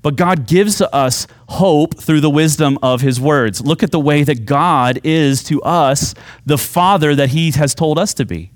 But 0.00 0.14
God 0.14 0.46
gives 0.46 0.80
us 0.80 1.26
hope 1.48 1.98
through 1.98 2.20
the 2.20 2.30
wisdom 2.30 2.78
of 2.82 3.00
his 3.00 3.18
words. 3.18 3.62
Look 3.62 3.82
at 3.82 3.90
the 3.90 3.98
way 3.98 4.22
that 4.22 4.44
God 4.44 5.00
is 5.02 5.42
to 5.44 5.62
us 5.62 6.14
the 6.44 6.58
Father 6.58 7.14
that 7.14 7.30
he 7.30 7.50
has 7.52 7.74
told 7.74 7.98
us 7.98 8.12
to 8.14 8.26
be. 8.26 8.52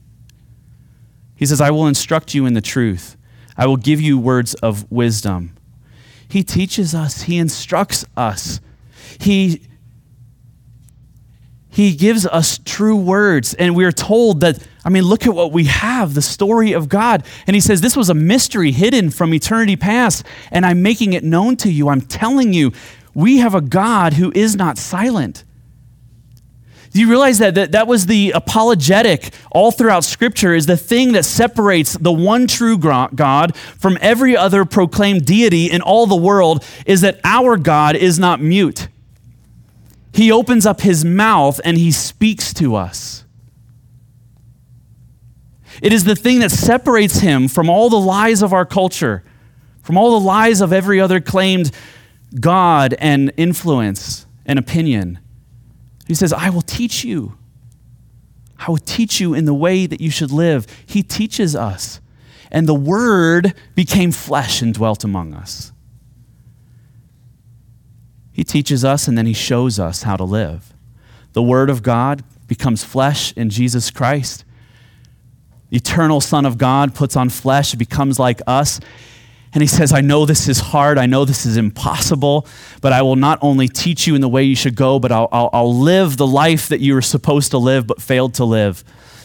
He 1.34 1.46
says, 1.46 1.62
I 1.62 1.70
will 1.70 1.86
instruct 1.86 2.34
you 2.34 2.44
in 2.44 2.52
the 2.52 2.60
truth, 2.60 3.16
I 3.56 3.66
will 3.66 3.78
give 3.78 3.98
you 3.98 4.18
words 4.18 4.54
of 4.56 4.88
wisdom. 4.92 5.56
He 6.28 6.42
teaches 6.44 6.94
us, 6.94 7.22
he 7.22 7.38
instructs 7.38 8.04
us. 8.14 8.60
He 9.18 9.62
he 11.78 11.94
gives 11.94 12.26
us 12.26 12.58
true 12.64 12.96
words. 12.96 13.54
And 13.54 13.76
we 13.76 13.84
are 13.84 13.92
told 13.92 14.40
that, 14.40 14.58
I 14.84 14.88
mean, 14.88 15.04
look 15.04 15.28
at 15.28 15.32
what 15.32 15.52
we 15.52 15.66
have 15.66 16.14
the 16.14 16.22
story 16.22 16.72
of 16.72 16.88
God. 16.88 17.24
And 17.46 17.54
he 17.54 17.60
says, 17.60 17.80
This 17.80 17.96
was 17.96 18.10
a 18.10 18.14
mystery 18.14 18.72
hidden 18.72 19.10
from 19.10 19.32
eternity 19.32 19.76
past, 19.76 20.26
and 20.50 20.66
I'm 20.66 20.82
making 20.82 21.12
it 21.12 21.22
known 21.22 21.54
to 21.58 21.70
you. 21.70 21.88
I'm 21.88 22.00
telling 22.00 22.52
you, 22.52 22.72
we 23.14 23.38
have 23.38 23.54
a 23.54 23.60
God 23.60 24.14
who 24.14 24.32
is 24.34 24.56
not 24.56 24.76
silent. 24.76 25.44
Do 26.92 27.00
you 27.00 27.08
realize 27.08 27.38
that, 27.38 27.54
that 27.54 27.70
that 27.70 27.86
was 27.86 28.06
the 28.06 28.32
apologetic 28.32 29.32
all 29.52 29.70
throughout 29.70 30.02
Scripture 30.02 30.54
is 30.54 30.66
the 30.66 30.76
thing 30.76 31.12
that 31.12 31.24
separates 31.24 31.92
the 31.92 32.10
one 32.10 32.48
true 32.48 32.76
God 32.76 33.54
from 33.56 33.98
every 34.00 34.36
other 34.36 34.64
proclaimed 34.64 35.24
deity 35.24 35.70
in 35.70 35.80
all 35.80 36.08
the 36.08 36.16
world 36.16 36.64
is 36.86 37.02
that 37.02 37.20
our 37.22 37.56
God 37.56 37.94
is 37.94 38.18
not 38.18 38.40
mute. 38.40 38.87
He 40.12 40.32
opens 40.32 40.66
up 40.66 40.80
his 40.80 41.04
mouth 41.04 41.60
and 41.64 41.76
he 41.76 41.92
speaks 41.92 42.52
to 42.54 42.74
us. 42.74 43.24
It 45.80 45.92
is 45.92 46.04
the 46.04 46.16
thing 46.16 46.40
that 46.40 46.50
separates 46.50 47.20
him 47.20 47.48
from 47.48 47.70
all 47.70 47.88
the 47.88 48.00
lies 48.00 48.42
of 48.42 48.52
our 48.52 48.66
culture, 48.66 49.22
from 49.82 49.96
all 49.96 50.18
the 50.18 50.26
lies 50.26 50.60
of 50.60 50.72
every 50.72 51.00
other 51.00 51.20
claimed 51.20 51.70
God 52.40 52.94
and 52.98 53.32
influence 53.36 54.26
and 54.44 54.58
opinion. 54.58 55.18
He 56.06 56.14
says, 56.14 56.32
I 56.32 56.50
will 56.50 56.62
teach 56.62 57.04
you. 57.04 57.36
I 58.58 58.70
will 58.70 58.78
teach 58.78 59.20
you 59.20 59.34
in 59.34 59.44
the 59.44 59.54
way 59.54 59.86
that 59.86 60.00
you 60.00 60.10
should 60.10 60.32
live. 60.32 60.66
He 60.84 61.02
teaches 61.02 61.54
us. 61.54 62.00
And 62.50 62.66
the 62.66 62.74
Word 62.74 63.54
became 63.74 64.10
flesh 64.10 64.62
and 64.62 64.74
dwelt 64.74 65.04
among 65.04 65.34
us. 65.34 65.72
He 68.38 68.44
teaches 68.44 68.84
us 68.84 69.08
and 69.08 69.18
then 69.18 69.26
he 69.26 69.32
shows 69.32 69.80
us 69.80 70.04
how 70.04 70.16
to 70.16 70.22
live. 70.22 70.72
The 71.32 71.42
Word 71.42 71.68
of 71.68 71.82
God 71.82 72.22
becomes 72.46 72.84
flesh 72.84 73.32
in 73.32 73.50
Jesus 73.50 73.90
Christ. 73.90 74.44
The 75.70 75.78
eternal 75.78 76.20
Son 76.20 76.46
of 76.46 76.56
God 76.56 76.94
puts 76.94 77.16
on 77.16 77.30
flesh, 77.30 77.74
becomes 77.74 78.20
like 78.20 78.40
us. 78.46 78.78
And 79.52 79.60
he 79.60 79.66
says, 79.66 79.92
I 79.92 80.02
know 80.02 80.24
this 80.24 80.46
is 80.46 80.60
hard. 80.60 80.98
I 80.98 81.06
know 81.06 81.24
this 81.24 81.46
is 81.46 81.56
impossible, 81.56 82.46
but 82.80 82.92
I 82.92 83.02
will 83.02 83.16
not 83.16 83.40
only 83.42 83.66
teach 83.66 84.06
you 84.06 84.14
in 84.14 84.20
the 84.20 84.28
way 84.28 84.44
you 84.44 84.54
should 84.54 84.76
go, 84.76 85.00
but 85.00 85.10
I'll, 85.10 85.28
I'll, 85.32 85.50
I'll 85.52 85.76
live 85.76 86.16
the 86.16 86.24
life 86.24 86.68
that 86.68 86.78
you 86.78 86.94
were 86.94 87.02
supposed 87.02 87.50
to 87.50 87.58
live 87.58 87.88
but 87.88 88.00
failed 88.00 88.34
to 88.34 88.44
live. 88.44 88.84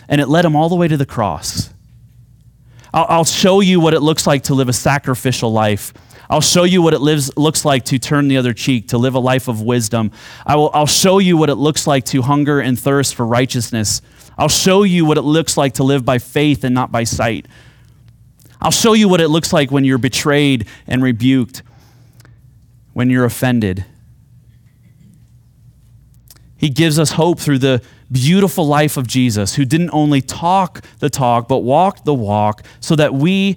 And 0.10 0.22
it 0.22 0.28
led 0.28 0.44
him 0.44 0.56
all 0.56 0.70
the 0.70 0.76
way 0.76 0.88
to 0.88 0.98
the 0.98 1.06
cross. 1.06 1.72
I'll, 2.92 3.06
I'll 3.08 3.26
show 3.26 3.60
you 3.60 3.80
what 3.80 3.94
it 3.94 4.00
looks 4.00 4.26
like 4.26 4.46
to 4.46 4.56
live 4.56 4.70
a 4.70 4.74
sacrificial 4.74 5.52
life 5.54 5.94
I'll 6.34 6.42
show 6.42 6.64
you 6.64 6.82
what 6.82 6.96
it 6.96 7.00
lives, 7.00 7.38
looks 7.38 7.64
like 7.64 7.86
to 7.86 8.00
turn 8.00 8.28
the 8.28 8.38
other 8.38 8.54
cheek, 8.54 8.88
to 8.88 8.98
live 8.98 9.14
a 9.14 9.20
life 9.20 9.48
of 9.48 9.62
wisdom. 9.62 10.10
I 10.48 10.56
will, 10.56 10.72
I'll 10.74 10.88
show 10.88 11.20
you 11.20 11.38
what 11.38 11.52
it 11.52 11.58
looks 11.58 11.86
like 11.86 12.06
to 12.06 12.24
hunger 12.24 12.60
and 12.60 12.80
thirst 12.80 13.14
for 13.14 13.24
righteousness. 13.24 14.02
I'll 14.36 14.50
show 14.50 14.82
you 14.82 15.06
what 15.06 15.20
it 15.20 15.22
looks 15.22 15.58
like 15.58 15.76
to 15.76 15.84
live 15.84 16.04
by 16.04 16.18
faith 16.18 16.64
and 16.64 16.74
not 16.74 16.92
by 16.92 17.04
sight. 17.04 17.46
I'll 18.60 18.72
show 18.72 18.94
you 18.94 19.08
what 19.08 19.22
it 19.22 19.28
looks 19.28 19.54
like 19.54 19.70
when 19.70 19.86
you're 19.86 20.00
betrayed 20.00 20.68
and 20.88 21.04
rebuked, 21.04 21.62
when 22.94 23.12
you're 23.12 23.26
offended. 23.26 23.86
He 26.58 26.70
gives 26.70 26.98
us 26.98 27.12
hope 27.12 27.42
through 27.42 27.60
the 27.60 27.84
beautiful 28.12 28.66
life 28.66 28.98
of 28.98 29.06
Jesus, 29.06 29.54
who 29.54 29.66
didn't 29.66 29.92
only 29.94 30.22
talk 30.22 30.84
the 30.98 31.12
talk, 31.12 31.48
but 31.48 31.60
walked 31.60 32.06
the 32.06 32.14
walk, 32.16 32.66
so 32.80 32.96
that 32.96 33.14
we, 33.14 33.56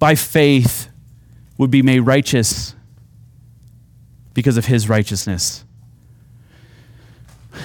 by 0.00 0.16
faith, 0.16 0.88
would 1.62 1.70
be 1.70 1.80
made 1.80 2.00
righteous 2.00 2.74
because 4.34 4.56
of 4.56 4.66
his 4.66 4.88
righteousness. 4.88 5.64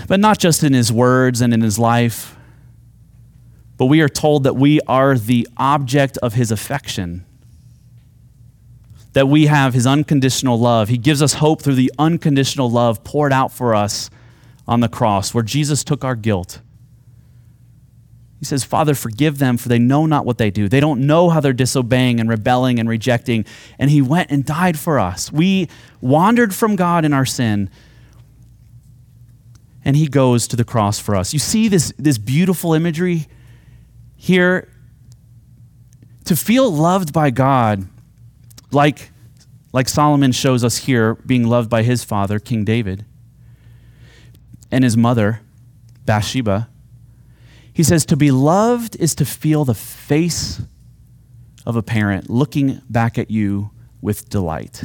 But 0.07 0.19
not 0.19 0.37
just 0.37 0.63
in 0.63 0.73
his 0.73 0.91
words 0.91 1.41
and 1.41 1.53
in 1.53 1.61
his 1.61 1.79
life, 1.79 2.35
but 3.75 3.87
we 3.87 4.01
are 4.01 4.09
told 4.09 4.43
that 4.43 4.55
we 4.55 4.79
are 4.81 5.17
the 5.17 5.47
object 5.57 6.17
of 6.19 6.35
his 6.35 6.51
affection. 6.51 7.25
That 9.13 9.27
we 9.27 9.47
have 9.47 9.73
his 9.73 9.87
unconditional 9.87 10.59
love. 10.59 10.89
He 10.89 10.99
gives 10.99 11.23
us 11.23 11.33
hope 11.33 11.63
through 11.63 11.75
the 11.75 11.91
unconditional 11.97 12.69
love 12.69 13.03
poured 13.03 13.33
out 13.33 13.51
for 13.51 13.73
us 13.73 14.11
on 14.67 14.79
the 14.81 14.89
cross, 14.89 15.33
where 15.33 15.43
Jesus 15.43 15.83
took 15.83 16.03
our 16.03 16.15
guilt 16.15 16.61
he 18.39 18.45
says, 18.45 18.63
Father, 18.63 18.93
forgive 18.93 19.39
them, 19.39 19.57
for 19.57 19.67
they 19.67 19.79
know 19.79 20.05
not 20.05 20.25
what 20.25 20.37
they 20.37 20.51
do. 20.51 20.69
They 20.69 20.79
don't 20.79 21.01
know 21.01 21.29
how 21.29 21.39
they're 21.39 21.53
disobeying 21.53 22.19
and 22.19 22.29
rebelling 22.29 22.79
and 22.79 22.87
rejecting. 22.87 23.45
And 23.79 23.89
He 23.89 24.01
went 24.01 24.29
and 24.29 24.45
died 24.45 24.77
for 24.77 24.99
us. 24.99 25.31
We 25.31 25.69
wandered 26.01 26.53
from 26.53 26.75
God 26.75 27.03
in 27.03 27.13
our 27.13 27.25
sin, 27.25 27.69
and 29.83 29.95
He 29.95 30.07
goes 30.07 30.47
to 30.49 30.55
the 30.55 30.63
cross 30.63 30.99
for 30.99 31.15
us. 31.15 31.33
You 31.33 31.39
see 31.39 31.67
this, 31.67 31.91
this 31.97 32.19
beautiful 32.19 32.73
imagery 32.73 33.27
here? 34.15 34.69
To 36.25 36.35
feel 36.35 36.69
loved 36.69 37.13
by 37.13 37.31
God, 37.31 37.87
like, 38.71 39.11
like 39.73 39.89
Solomon 39.89 40.31
shows 40.31 40.63
us 40.63 40.77
here, 40.77 41.15
being 41.15 41.47
loved 41.47 41.69
by 41.69 41.83
his 41.83 42.03
father, 42.03 42.37
King 42.37 42.65
David, 42.65 43.05
and 44.69 44.83
his 44.83 44.97
mother, 44.97 45.39
Bathsheba 46.05 46.67
he 47.77 47.83
says, 47.83 48.07
To 48.07 48.17
be 48.17 48.31
loved 48.31 48.95
is 48.95 49.13
to 49.13 49.23
feel 49.23 49.63
the 49.63 49.75
face 49.75 50.63
of 51.63 51.75
a 51.75 51.83
parent 51.83 52.27
looking 52.27 52.81
back 52.89 53.19
at 53.19 53.29
you 53.29 53.69
with 54.01 54.29
delight. 54.29 54.83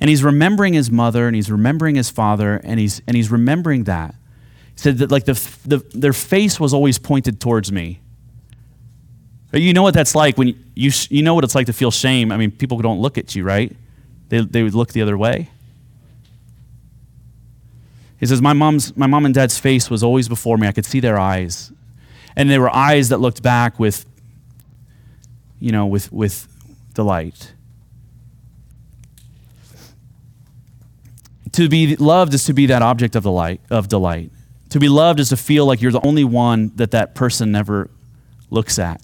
And 0.00 0.10
he's 0.10 0.24
remembering 0.24 0.74
his 0.74 0.90
mother 0.90 1.28
and 1.28 1.36
he's 1.36 1.48
remembering 1.48 1.94
his 1.94 2.10
father 2.10 2.60
and 2.64 2.80
he's, 2.80 3.02
and 3.06 3.16
he's 3.16 3.30
remembering 3.30 3.84
that. 3.84 4.16
He 4.74 4.80
said 4.80 4.98
that 4.98 5.12
like 5.12 5.26
the, 5.26 5.34
the, 5.64 5.78
their 5.96 6.12
face 6.12 6.58
was 6.58 6.74
always 6.74 6.98
pointed 6.98 7.40
towards 7.40 7.70
me. 7.70 8.00
You 9.52 9.74
know 9.74 9.84
what 9.84 9.94
that's 9.94 10.16
like 10.16 10.36
when 10.36 10.48
you, 10.74 10.90
you, 11.08 11.22
know 11.22 11.34
what 11.34 11.44
it's 11.44 11.54
like 11.54 11.66
to 11.66 11.72
feel 11.72 11.92
shame. 11.92 12.32
I 12.32 12.36
mean, 12.36 12.50
people 12.50 12.78
don't 12.78 13.00
look 13.00 13.16
at 13.16 13.36
you, 13.36 13.44
right? 13.44 13.70
They, 14.28 14.40
they 14.40 14.64
would 14.64 14.74
look 14.74 14.92
the 14.92 15.02
other 15.02 15.16
way. 15.16 15.50
He 18.18 18.26
says, 18.26 18.40
my, 18.40 18.52
mom's, 18.52 18.96
my 18.96 19.06
mom 19.06 19.26
and 19.26 19.34
dad's 19.34 19.58
face 19.58 19.90
was 19.90 20.02
always 20.02 20.28
before 20.28 20.56
me. 20.56 20.66
I 20.66 20.72
could 20.72 20.86
see 20.86 21.00
their 21.00 21.18
eyes. 21.18 21.72
And 22.34 22.50
they 22.50 22.58
were 22.58 22.74
eyes 22.74 23.10
that 23.10 23.18
looked 23.18 23.42
back 23.42 23.78
with, 23.78 24.06
you 25.60 25.72
know, 25.72 25.86
with, 25.86 26.12
with 26.12 26.48
delight. 26.94 27.52
To 31.52 31.68
be 31.68 31.96
loved 31.96 32.34
is 32.34 32.44
to 32.44 32.52
be 32.52 32.66
that 32.66 32.82
object 32.82 33.16
of 33.16 33.22
delight, 33.22 33.60
of 33.70 33.88
delight. 33.88 34.30
To 34.70 34.78
be 34.78 34.88
loved 34.88 35.20
is 35.20 35.30
to 35.30 35.36
feel 35.36 35.64
like 35.64 35.80
you're 35.80 35.92
the 35.92 36.04
only 36.06 36.24
one 36.24 36.72
that 36.76 36.90
that 36.90 37.14
person 37.14 37.52
never 37.52 37.90
looks 38.50 38.78
at. 38.78 39.00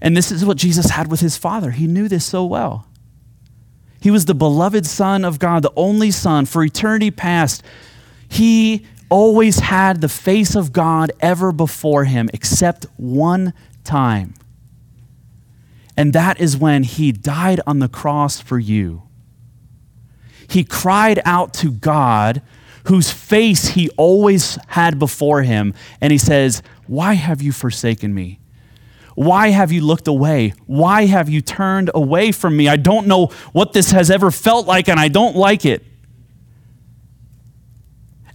And 0.00 0.16
this 0.16 0.30
is 0.30 0.44
what 0.44 0.56
Jesus 0.56 0.90
had 0.90 1.10
with 1.10 1.20
his 1.20 1.36
Father. 1.36 1.72
He 1.72 1.86
knew 1.86 2.08
this 2.08 2.24
so 2.24 2.44
well. 2.44 2.86
He 4.00 4.10
was 4.10 4.24
the 4.24 4.34
beloved 4.34 4.86
Son 4.86 5.24
of 5.24 5.38
God, 5.38 5.62
the 5.62 5.72
only 5.76 6.10
Son 6.10 6.46
for 6.46 6.64
eternity 6.64 7.10
past. 7.10 7.62
He 8.28 8.86
always 9.10 9.58
had 9.58 10.00
the 10.00 10.08
face 10.08 10.54
of 10.54 10.72
God 10.72 11.12
ever 11.20 11.52
before 11.52 12.04
him, 12.04 12.30
except 12.32 12.86
one 12.96 13.52
time. 13.84 14.34
And 15.96 16.12
that 16.14 16.40
is 16.40 16.56
when 16.56 16.82
he 16.84 17.12
died 17.12 17.60
on 17.66 17.80
the 17.80 17.88
cross 17.88 18.40
for 18.40 18.58
you. 18.58 19.02
He 20.48 20.64
cried 20.64 21.20
out 21.24 21.52
to 21.54 21.70
God, 21.70 22.40
whose 22.84 23.10
face 23.10 23.68
he 23.68 23.90
always 23.90 24.58
had 24.68 24.98
before 24.98 25.42
him, 25.42 25.74
and 26.00 26.10
he 26.10 26.18
says, 26.18 26.62
Why 26.86 27.14
have 27.14 27.42
you 27.42 27.52
forsaken 27.52 28.14
me? 28.14 28.39
Why 29.20 29.48
have 29.48 29.70
you 29.70 29.82
looked 29.82 30.08
away? 30.08 30.54
Why 30.64 31.04
have 31.04 31.28
you 31.28 31.42
turned 31.42 31.90
away 31.94 32.32
from 32.32 32.56
me? 32.56 32.68
I 32.68 32.76
don't 32.76 33.06
know 33.06 33.26
what 33.52 33.74
this 33.74 33.90
has 33.90 34.10
ever 34.10 34.30
felt 34.30 34.66
like, 34.66 34.88
and 34.88 34.98
I 34.98 35.08
don't 35.08 35.36
like 35.36 35.66
it. 35.66 35.84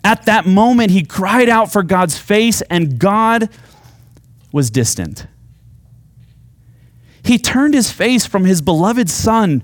At 0.03 0.27
that 0.27 0.45
moment, 0.45 0.91
he 0.91 1.01
cried 1.03 1.49
out 1.49 1.71
for 1.71 1.81
God's 1.81 2.19
face, 2.19 2.61
and 2.69 2.99
God 2.99 3.49
was 4.51 4.69
distant. 4.69 5.25
He 7.23 7.39
turned 7.39 7.73
his 7.73 7.91
face 7.91 8.27
from 8.27 8.45
his 8.45 8.61
beloved 8.61 9.09
Son 9.09 9.63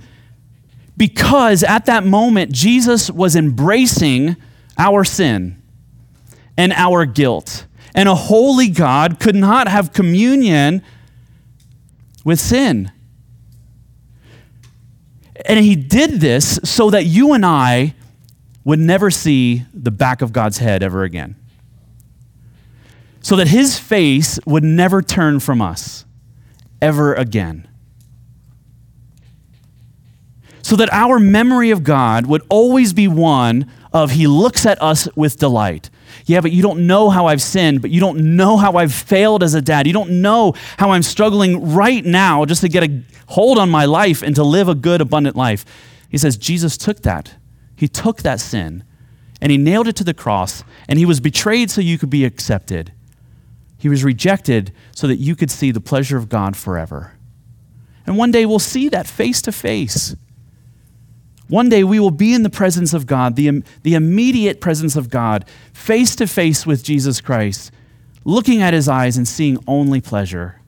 because 0.97 1.63
at 1.63 1.86
that 1.86 2.03
moment, 2.03 2.51
Jesus 2.51 3.12
was 3.12 3.36
embracing 3.36 4.38
our 4.75 5.03
sin 5.03 5.62
and 6.57 6.73
our 6.73 7.05
guilt. 7.05 7.67
And 7.93 8.10
a 8.10 8.15
holy 8.15 8.69
God 8.69 9.19
could 9.19 9.36
not 9.36 9.67
have 9.67 9.93
communion 9.93 10.81
with 12.23 12.39
sin. 12.39 12.91
And 15.45 15.60
he 15.60 15.75
did 15.75 16.21
this 16.21 16.60
so 16.63 16.89
that 16.89 17.05
you 17.05 17.34
and 17.34 17.45
I 17.45 17.95
would 18.63 18.79
never 18.79 19.10
see 19.10 19.63
the 19.73 19.91
back 19.91 20.21
of 20.21 20.34
God's 20.34 20.60
head 20.60 20.84
ever 20.84 21.03
again. 21.03 21.36
So 23.21 23.36
that 23.36 23.47
his 23.47 23.77
face 23.77 24.39
would 24.45 24.63
never 24.63 25.01
turn 25.01 25.39
from 25.39 25.62
us 25.62 26.05
ever 26.81 27.13
again. 27.13 27.67
So 30.63 30.75
that 30.75 30.91
our 30.91 31.19
memory 31.19 31.71
of 31.71 31.84
God 31.84 32.25
would 32.27 32.41
always 32.49 32.93
be 32.93 33.07
one 33.07 33.69
of 33.93 34.12
he 34.12 34.25
looks 34.25 34.65
at 34.65 34.81
us 34.81 35.07
with 35.15 35.38
delight. 35.38 35.89
Yeah, 36.26 36.41
but 36.41 36.52
you 36.52 36.62
don't 36.62 36.88
know 36.88 37.10
how 37.10 37.28
I've 37.28 37.41
sinned, 37.41 37.82
but 37.82 37.91
you 37.91 38.00
don't 38.00 38.36
know 38.36 38.58
how 38.58 38.74
I've 38.74 38.93
failed 38.93 39.43
as 39.43 39.54
a 39.54 39.62
dad. 39.62 39.88
You 39.88 39.93
don't 39.93 40.21
know 40.21 40.54
how 40.78 40.91
I'm 40.91 41.04
struggling 41.04 41.74
right 41.74 42.04
now 42.06 42.45
just 42.45 42.62
to 42.62 42.69
get 42.69 42.84
a 42.84 43.04
hold 43.28 43.58
on 43.58 43.69
my 43.69 43.86
life 43.86 44.21
and 44.21 44.36
to 44.36 44.43
live 44.43 44.67
a 44.67 44.76
good, 44.76 45.02
abundant 45.02 45.36
life. 45.36 45.65
He 46.10 46.17
says, 46.17 46.38
Jesus 46.38 46.78
took 46.78 47.02
that. 47.02 47.36
He 47.76 47.88
took 47.88 48.21
that 48.24 48.39
sin 48.39 48.84
and 49.41 49.52
he 49.52 49.58
nailed 49.58 49.88
it 49.88 49.95
to 49.95 50.04
the 50.04 50.13
cross, 50.13 50.63
and 50.88 51.00
he 51.00 51.06
was 51.06 51.19
betrayed 51.19 51.71
so 51.71 51.82
you 51.82 51.97
could 51.97 52.12
be 52.12 52.26
accepted. 52.26 52.93
He 53.80 53.89
was 53.89 54.04
rejected 54.04 54.71
so 54.95 55.08
that 55.08 55.15
you 55.15 55.36
could 55.36 55.50
see 55.50 55.71
the 55.71 55.82
pleasure 55.82 56.15
of 56.15 56.30
God 56.30 56.56
forever. 56.56 57.13
And 58.06 58.17
one 58.17 58.30
day 58.30 58.45
we'll 58.45 58.60
see 58.60 58.88
that 58.89 59.08
face 59.08 59.41
to 59.41 59.52
face. 59.52 60.15
One 61.52 61.68
day 61.68 61.84
we 61.84 62.00
will 62.00 62.12
be 62.12 62.34
in 62.34 62.44
the 62.44 62.50
presence 62.50 62.94
of 62.94 63.06
God, 63.06 63.36
the, 63.36 63.62
the 63.84 63.94
immediate 63.94 64.62
presence 64.62 64.96
of 64.96 65.10
God, 65.10 65.44
face 65.74 66.16
to 66.16 66.26
face 66.26 66.66
with 66.66 66.82
Jesus 66.82 67.20
Christ, 67.20 67.74
looking 68.24 68.62
at 68.62 68.74
his 68.74 68.88
eyes 68.88 69.18
and 69.18 69.28
seeing 69.28 69.62
only 69.68 70.00
pleasure. 70.00 70.62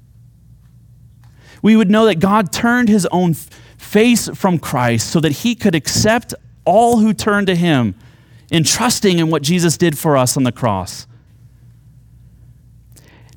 We 1.61 1.77
would 1.77 1.89
know 1.89 2.05
that 2.07 2.19
God 2.19 2.51
turned 2.51 2.89
his 2.89 3.05
own 3.13 3.33
face 3.33 4.27
from 4.27 4.59
Christ 4.59 5.09
so 5.09 5.21
that 5.21 5.31
he 5.31 5.55
could 5.55 5.73
accept 5.73 6.33
all 6.65 6.97
who 6.97 7.13
turn 7.13 7.45
to 7.45 7.55
him 7.55 7.95
in 8.51 8.65
trusting 8.65 9.19
in 9.19 9.29
what 9.29 9.41
Jesus 9.41 9.77
did 9.77 9.97
for 9.97 10.17
us 10.17 10.35
on 10.35 10.43
the 10.43 10.51
cross. 10.51 11.07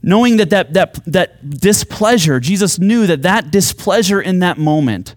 Knowing 0.02 0.38
that 0.38 0.50
that, 0.50 0.72
that, 0.74 0.98
that 1.06 1.48
displeasure, 1.48 2.40
Jesus 2.40 2.80
knew 2.80 3.06
that 3.06 3.22
that 3.22 3.52
displeasure 3.52 4.20
in 4.20 4.40
that 4.40 4.58
moment 4.58 5.14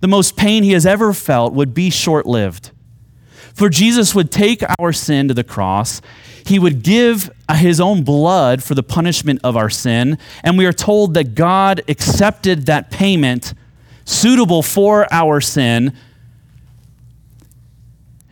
the 0.00 0.08
most 0.08 0.36
pain 0.36 0.62
he 0.62 0.72
has 0.72 0.86
ever 0.86 1.12
felt 1.12 1.52
would 1.52 1.74
be 1.74 1.90
short 1.90 2.26
lived. 2.26 2.70
For 3.54 3.68
Jesus 3.68 4.14
would 4.14 4.32
take 4.32 4.62
our 4.78 4.92
sin 4.92 5.28
to 5.28 5.34
the 5.34 5.44
cross. 5.44 6.00
He 6.44 6.58
would 6.58 6.82
give 6.82 7.30
his 7.50 7.80
own 7.80 8.02
blood 8.02 8.62
for 8.62 8.74
the 8.74 8.82
punishment 8.82 9.40
of 9.44 9.56
our 9.56 9.70
sin. 9.70 10.18
And 10.42 10.58
we 10.58 10.66
are 10.66 10.72
told 10.72 11.14
that 11.14 11.34
God 11.34 11.82
accepted 11.88 12.66
that 12.66 12.90
payment 12.90 13.54
suitable 14.04 14.62
for 14.62 15.06
our 15.12 15.40
sin. 15.40 15.96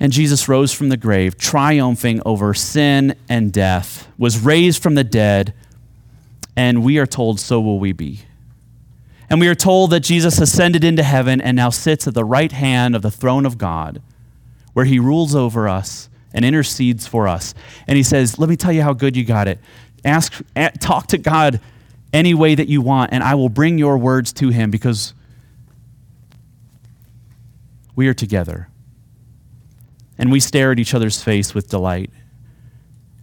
And 0.00 0.12
Jesus 0.12 0.48
rose 0.48 0.72
from 0.72 0.88
the 0.88 0.96
grave, 0.96 1.38
triumphing 1.38 2.20
over 2.26 2.52
sin 2.52 3.14
and 3.28 3.52
death, 3.52 4.08
was 4.18 4.40
raised 4.40 4.82
from 4.82 4.96
the 4.96 5.04
dead. 5.04 5.54
And 6.56 6.82
we 6.82 6.98
are 6.98 7.06
told, 7.06 7.38
so 7.38 7.60
will 7.60 7.78
we 7.78 7.92
be. 7.92 8.22
And 9.32 9.40
we 9.40 9.48
are 9.48 9.54
told 9.54 9.88
that 9.92 10.00
Jesus 10.00 10.38
ascended 10.38 10.84
into 10.84 11.02
heaven 11.02 11.40
and 11.40 11.56
now 11.56 11.70
sits 11.70 12.06
at 12.06 12.12
the 12.12 12.22
right 12.22 12.52
hand 12.52 12.94
of 12.94 13.00
the 13.00 13.10
throne 13.10 13.46
of 13.46 13.56
God, 13.56 14.02
where 14.74 14.84
he 14.84 14.98
rules 14.98 15.34
over 15.34 15.66
us 15.66 16.10
and 16.34 16.44
intercedes 16.44 17.06
for 17.06 17.26
us. 17.26 17.54
And 17.86 17.96
he 17.96 18.02
says, 18.02 18.38
Let 18.38 18.50
me 18.50 18.56
tell 18.56 18.72
you 18.72 18.82
how 18.82 18.92
good 18.92 19.16
you 19.16 19.24
got 19.24 19.48
it. 19.48 19.58
Ask, 20.04 20.42
talk 20.80 21.06
to 21.06 21.16
God 21.16 21.60
any 22.12 22.34
way 22.34 22.54
that 22.54 22.68
you 22.68 22.82
want, 22.82 23.14
and 23.14 23.24
I 23.24 23.34
will 23.34 23.48
bring 23.48 23.78
your 23.78 23.96
words 23.96 24.34
to 24.34 24.50
him 24.50 24.70
because 24.70 25.14
we 27.96 28.08
are 28.08 28.14
together. 28.14 28.68
And 30.18 30.30
we 30.30 30.40
stare 30.40 30.72
at 30.72 30.78
each 30.78 30.92
other's 30.92 31.22
face 31.22 31.54
with 31.54 31.70
delight. 31.70 32.10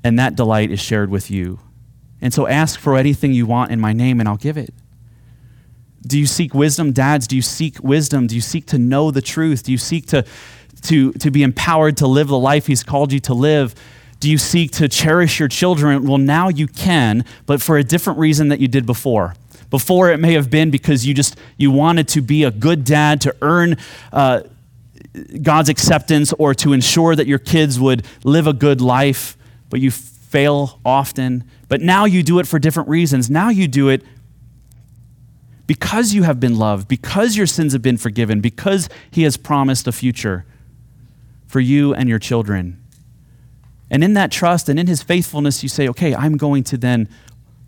And 0.03 0.17
that 0.17 0.35
delight 0.35 0.71
is 0.71 0.79
shared 0.79 1.11
with 1.11 1.29
you. 1.29 1.59
And 2.19 2.33
so 2.33 2.47
ask 2.47 2.79
for 2.79 2.97
anything 2.97 3.31
you 3.31 3.45
want 3.45 3.69
in 3.69 3.79
my 3.79 3.93
name, 3.93 4.19
and 4.19 4.27
I'll 4.27 4.37
give 4.37 4.57
it. 4.57 4.73
Do 6.05 6.19
you 6.19 6.25
seek 6.25 6.53
wisdom? 6.53 6.91
Dads, 6.91 7.27
do 7.27 7.35
you 7.35 7.41
seek 7.41 7.83
wisdom? 7.83 8.27
Do 8.27 8.35
you 8.35 8.41
seek 8.41 8.65
to 8.67 8.77
know 8.77 9.11
the 9.11 9.21
truth? 9.21 9.63
Do 9.63 9.71
you 9.71 9.77
seek 9.77 10.07
to, 10.07 10.25
to, 10.83 11.11
to 11.13 11.31
be 11.31 11.43
empowered 11.43 11.97
to 11.97 12.07
live 12.07 12.27
the 12.27 12.39
life 12.39 12.67
He's 12.67 12.83
called 12.83 13.11
you 13.11 13.19
to 13.21 13.33
live? 13.33 13.75
Do 14.19 14.29
you 14.29 14.37
seek 14.37 14.71
to 14.71 14.87
cherish 14.89 15.39
your 15.39 15.47
children? 15.47 16.05
Well, 16.05 16.17
now 16.17 16.49
you 16.49 16.67
can, 16.67 17.23
but 17.45 17.61
for 17.61 17.77
a 17.77 17.83
different 17.83 18.19
reason 18.19 18.49
that 18.49 18.59
you 18.59 18.67
did 18.67 18.85
before. 18.85 19.35
Before 19.69 20.09
it 20.09 20.19
may 20.19 20.33
have 20.33 20.49
been 20.49 20.71
because 20.71 21.05
you 21.05 21.13
just 21.13 21.37
you 21.57 21.71
wanted 21.71 22.07
to 22.09 22.21
be 22.21 22.43
a 22.43 22.51
good 22.51 22.83
dad 22.83 23.21
to 23.21 23.35
earn 23.41 23.77
uh, 24.11 24.41
God's 25.41 25.69
acceptance 25.69 26.33
or 26.33 26.53
to 26.55 26.73
ensure 26.73 27.15
that 27.15 27.27
your 27.27 27.39
kids 27.39 27.79
would 27.79 28.05
live 28.23 28.47
a 28.47 28.53
good 28.53 28.81
life, 28.81 29.37
but 29.69 29.79
you 29.79 29.91
fail 29.91 30.79
often. 30.83 31.43
But 31.67 31.81
now 31.81 32.05
you 32.05 32.23
do 32.23 32.39
it 32.39 32.47
for 32.47 32.59
different 32.59 32.89
reasons. 32.89 33.29
Now 33.29 33.49
you 33.49 33.67
do 33.67 33.89
it 33.89 34.03
because 35.69 36.15
you 36.15 36.23
have 36.23 36.39
been 36.39 36.57
loved, 36.57 36.87
because 36.87 37.37
your 37.37 37.45
sins 37.45 37.73
have 37.73 37.81
been 37.83 37.95
forgiven, 37.95 38.41
because 38.41 38.89
He 39.11 39.21
has 39.21 39.37
promised 39.37 39.85
a 39.87 39.91
future 39.91 40.43
for 41.45 41.59
you 41.59 41.93
and 41.93 42.09
your 42.09 42.17
children. 42.17 42.83
And 43.91 44.03
in 44.03 44.15
that 44.15 44.31
trust 44.31 44.67
and 44.67 44.79
in 44.79 44.87
His 44.87 45.03
faithfulness, 45.03 45.61
you 45.61 45.69
say, 45.69 45.87
okay, 45.89 46.15
I'm 46.15 46.37
going 46.37 46.63
to 46.63 46.77
then 46.79 47.07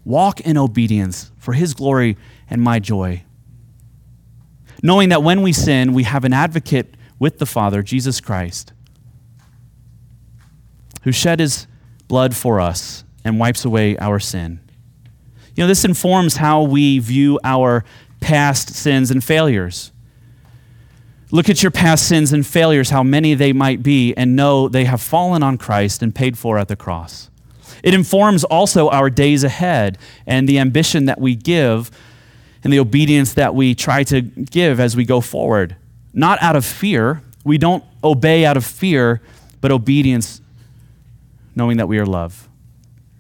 walk 0.04 0.40
in 0.40 0.58
obedience 0.58 1.32
for 1.38 1.54
His 1.54 1.76
glory 1.76 2.18
and 2.50 2.60
my 2.60 2.80
joy. 2.80 3.22
Knowing 4.82 5.10
that 5.10 5.22
when 5.22 5.44
we 5.44 5.54
sin, 5.54 5.94
we 5.94 6.02
have 6.02 6.26
an 6.26 6.34
advocate 6.34 6.98
with 7.20 7.38
the 7.38 7.46
Father, 7.46 7.84
Jesus 7.84 8.20
Christ, 8.20 8.74
who 11.04 11.12
shed 11.12 11.40
His 11.40 11.68
blood 12.08 12.36
for 12.36 12.60
us 12.60 13.04
and 13.24 13.40
wipes 13.40 13.64
away 13.64 13.96
our 14.00 14.20
sin. 14.20 14.60
You 15.56 15.64
know, 15.64 15.68
this 15.68 15.86
informs 15.86 16.38
how 16.38 16.64
we 16.64 17.00
view 17.00 17.40
our 17.44 17.84
past 18.20 18.74
sins 18.74 19.12
and 19.12 19.24
failures. 19.24 19.92
Look 21.32 21.50
at 21.50 21.64
your 21.64 21.72
past 21.72 22.08
sins 22.08 22.34
and 22.34 22.46
failures, 22.46 22.90
how 22.90 23.04
many 23.04 23.34
they 23.34 23.54
might 23.54 23.82
be, 23.82 24.14
and 24.16 24.36
know 24.36 24.68
they 24.68 24.86
have 24.86 25.02
fallen 25.02 25.44
on 25.44 25.58
Christ 25.58 26.02
and 26.02 26.14
paid 26.14 26.38
for 26.38 26.58
at 26.58 26.68
the 26.68 26.76
cross. 26.76 27.30
It 27.84 27.94
informs 27.94 28.44
also 28.44 28.90
our 28.90 29.10
days 29.10 29.44
ahead 29.44 29.98
and 30.26 30.48
the 30.48 30.60
ambition 30.60 31.06
that 31.06 31.20
we 31.20 31.36
give 31.36 31.90
and 32.64 32.72
the 32.72 32.80
obedience 32.80 33.34
that 33.34 33.56
we 33.56 33.74
try 33.74 34.04
to 34.04 34.22
give 34.22 34.80
as 34.80 34.96
we 34.96 35.06
go 35.06 35.22
forward. 35.22 35.76
Not 36.14 36.42
out 36.42 36.56
of 36.56 36.66
fear. 36.66 37.24
We 37.44 37.58
don't 37.58 37.84
obey 38.04 38.46
out 38.46 38.58
of 38.58 38.66
fear, 38.66 39.22
but 39.62 39.72
obedience, 39.72 40.42
knowing 41.56 41.78
that 41.78 41.88
we 41.88 41.98
are 41.98 42.06
loved. 42.06 42.48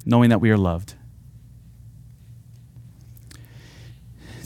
Knowing 0.05 0.29
that 0.29 0.41
we 0.41 0.51
are 0.51 0.57
loved. 0.57 0.95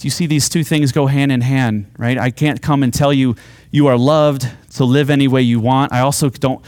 You 0.05 0.11
see, 0.11 0.27
these 0.27 0.49
two 0.49 0.63
things 0.63 0.91
go 0.91 1.07
hand 1.07 1.31
in 1.31 1.41
hand, 1.41 1.91
right? 1.97 2.15
I 2.15 2.29
can't 2.29 2.61
come 2.61 2.83
and 2.83 2.93
tell 2.93 3.11
you 3.11 3.35
you 3.71 3.87
are 3.87 3.97
loved 3.97 4.47
to 4.75 4.85
live 4.85 5.09
any 5.09 5.27
way 5.27 5.41
you 5.41 5.59
want. 5.59 5.91
I 5.91 6.01
also 6.01 6.29
don't 6.29 6.63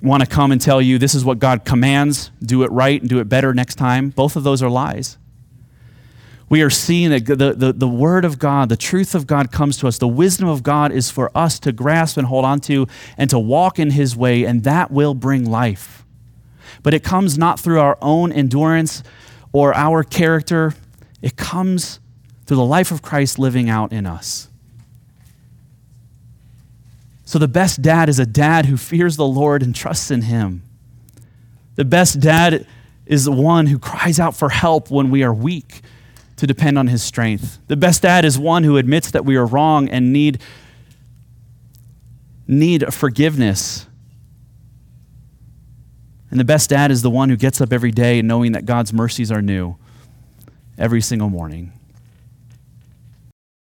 want 0.00 0.22
to 0.22 0.26
come 0.26 0.50
and 0.50 0.58
tell 0.58 0.80
you 0.80 0.96
this 0.96 1.14
is 1.14 1.26
what 1.26 1.38
God 1.38 1.66
commands, 1.66 2.30
do 2.42 2.62
it 2.62 2.72
right 2.72 2.98
and 2.98 3.10
do 3.10 3.20
it 3.20 3.28
better 3.28 3.52
next 3.52 3.74
time. 3.74 4.08
Both 4.08 4.34
of 4.34 4.44
those 4.44 4.62
are 4.62 4.70
lies. 4.70 5.18
We 6.48 6.62
are 6.62 6.70
seeing 6.70 7.10
that 7.10 7.26
the, 7.26 7.52
the, 7.52 7.74
the 7.74 7.86
word 7.86 8.24
of 8.24 8.38
God, 8.38 8.70
the 8.70 8.78
truth 8.78 9.14
of 9.14 9.26
God 9.26 9.52
comes 9.52 9.76
to 9.78 9.86
us. 9.86 9.98
The 9.98 10.08
wisdom 10.08 10.48
of 10.48 10.62
God 10.62 10.90
is 10.90 11.10
for 11.10 11.30
us 11.36 11.58
to 11.60 11.72
grasp 11.72 12.16
and 12.16 12.26
hold 12.26 12.46
on 12.46 12.60
to 12.60 12.86
and 13.18 13.28
to 13.28 13.38
walk 13.38 13.78
in 13.78 13.90
his 13.90 14.16
way, 14.16 14.44
and 14.44 14.64
that 14.64 14.90
will 14.90 15.12
bring 15.12 15.44
life. 15.44 16.06
But 16.82 16.94
it 16.94 17.04
comes 17.04 17.36
not 17.36 17.60
through 17.60 17.80
our 17.80 17.98
own 18.00 18.32
endurance 18.32 19.02
or 19.52 19.74
our 19.74 20.02
character, 20.02 20.72
it 21.20 21.36
comes 21.36 22.00
through 22.46 22.56
the 22.56 22.64
life 22.64 22.90
of 22.90 23.02
Christ 23.02 23.38
living 23.38 23.68
out 23.68 23.92
in 23.92 24.06
us. 24.06 24.48
So, 27.24 27.38
the 27.38 27.48
best 27.48 27.80
dad 27.80 28.08
is 28.08 28.18
a 28.18 28.26
dad 28.26 28.66
who 28.66 28.76
fears 28.76 29.16
the 29.16 29.26
Lord 29.26 29.62
and 29.62 29.74
trusts 29.74 30.10
in 30.10 30.22
him. 30.22 30.62
The 31.76 31.84
best 31.84 32.20
dad 32.20 32.66
is 33.06 33.24
the 33.24 33.32
one 33.32 33.66
who 33.66 33.78
cries 33.78 34.20
out 34.20 34.36
for 34.36 34.50
help 34.50 34.90
when 34.90 35.10
we 35.10 35.22
are 35.22 35.32
weak 35.32 35.82
to 36.36 36.46
depend 36.46 36.78
on 36.78 36.86
his 36.88 37.02
strength. 37.02 37.58
The 37.68 37.76
best 37.76 38.02
dad 38.02 38.24
is 38.24 38.38
one 38.38 38.64
who 38.64 38.76
admits 38.76 39.10
that 39.12 39.24
we 39.24 39.36
are 39.36 39.46
wrong 39.46 39.88
and 39.88 40.12
need, 40.12 40.40
need 42.46 42.92
forgiveness. 42.92 43.86
And 46.30 46.40
the 46.40 46.44
best 46.44 46.70
dad 46.70 46.90
is 46.90 47.02
the 47.02 47.10
one 47.10 47.28
who 47.28 47.36
gets 47.36 47.60
up 47.60 47.72
every 47.72 47.92
day 47.92 48.20
knowing 48.20 48.52
that 48.52 48.66
God's 48.66 48.92
mercies 48.92 49.30
are 49.30 49.42
new 49.42 49.76
every 50.76 51.00
single 51.00 51.30
morning. 51.30 51.72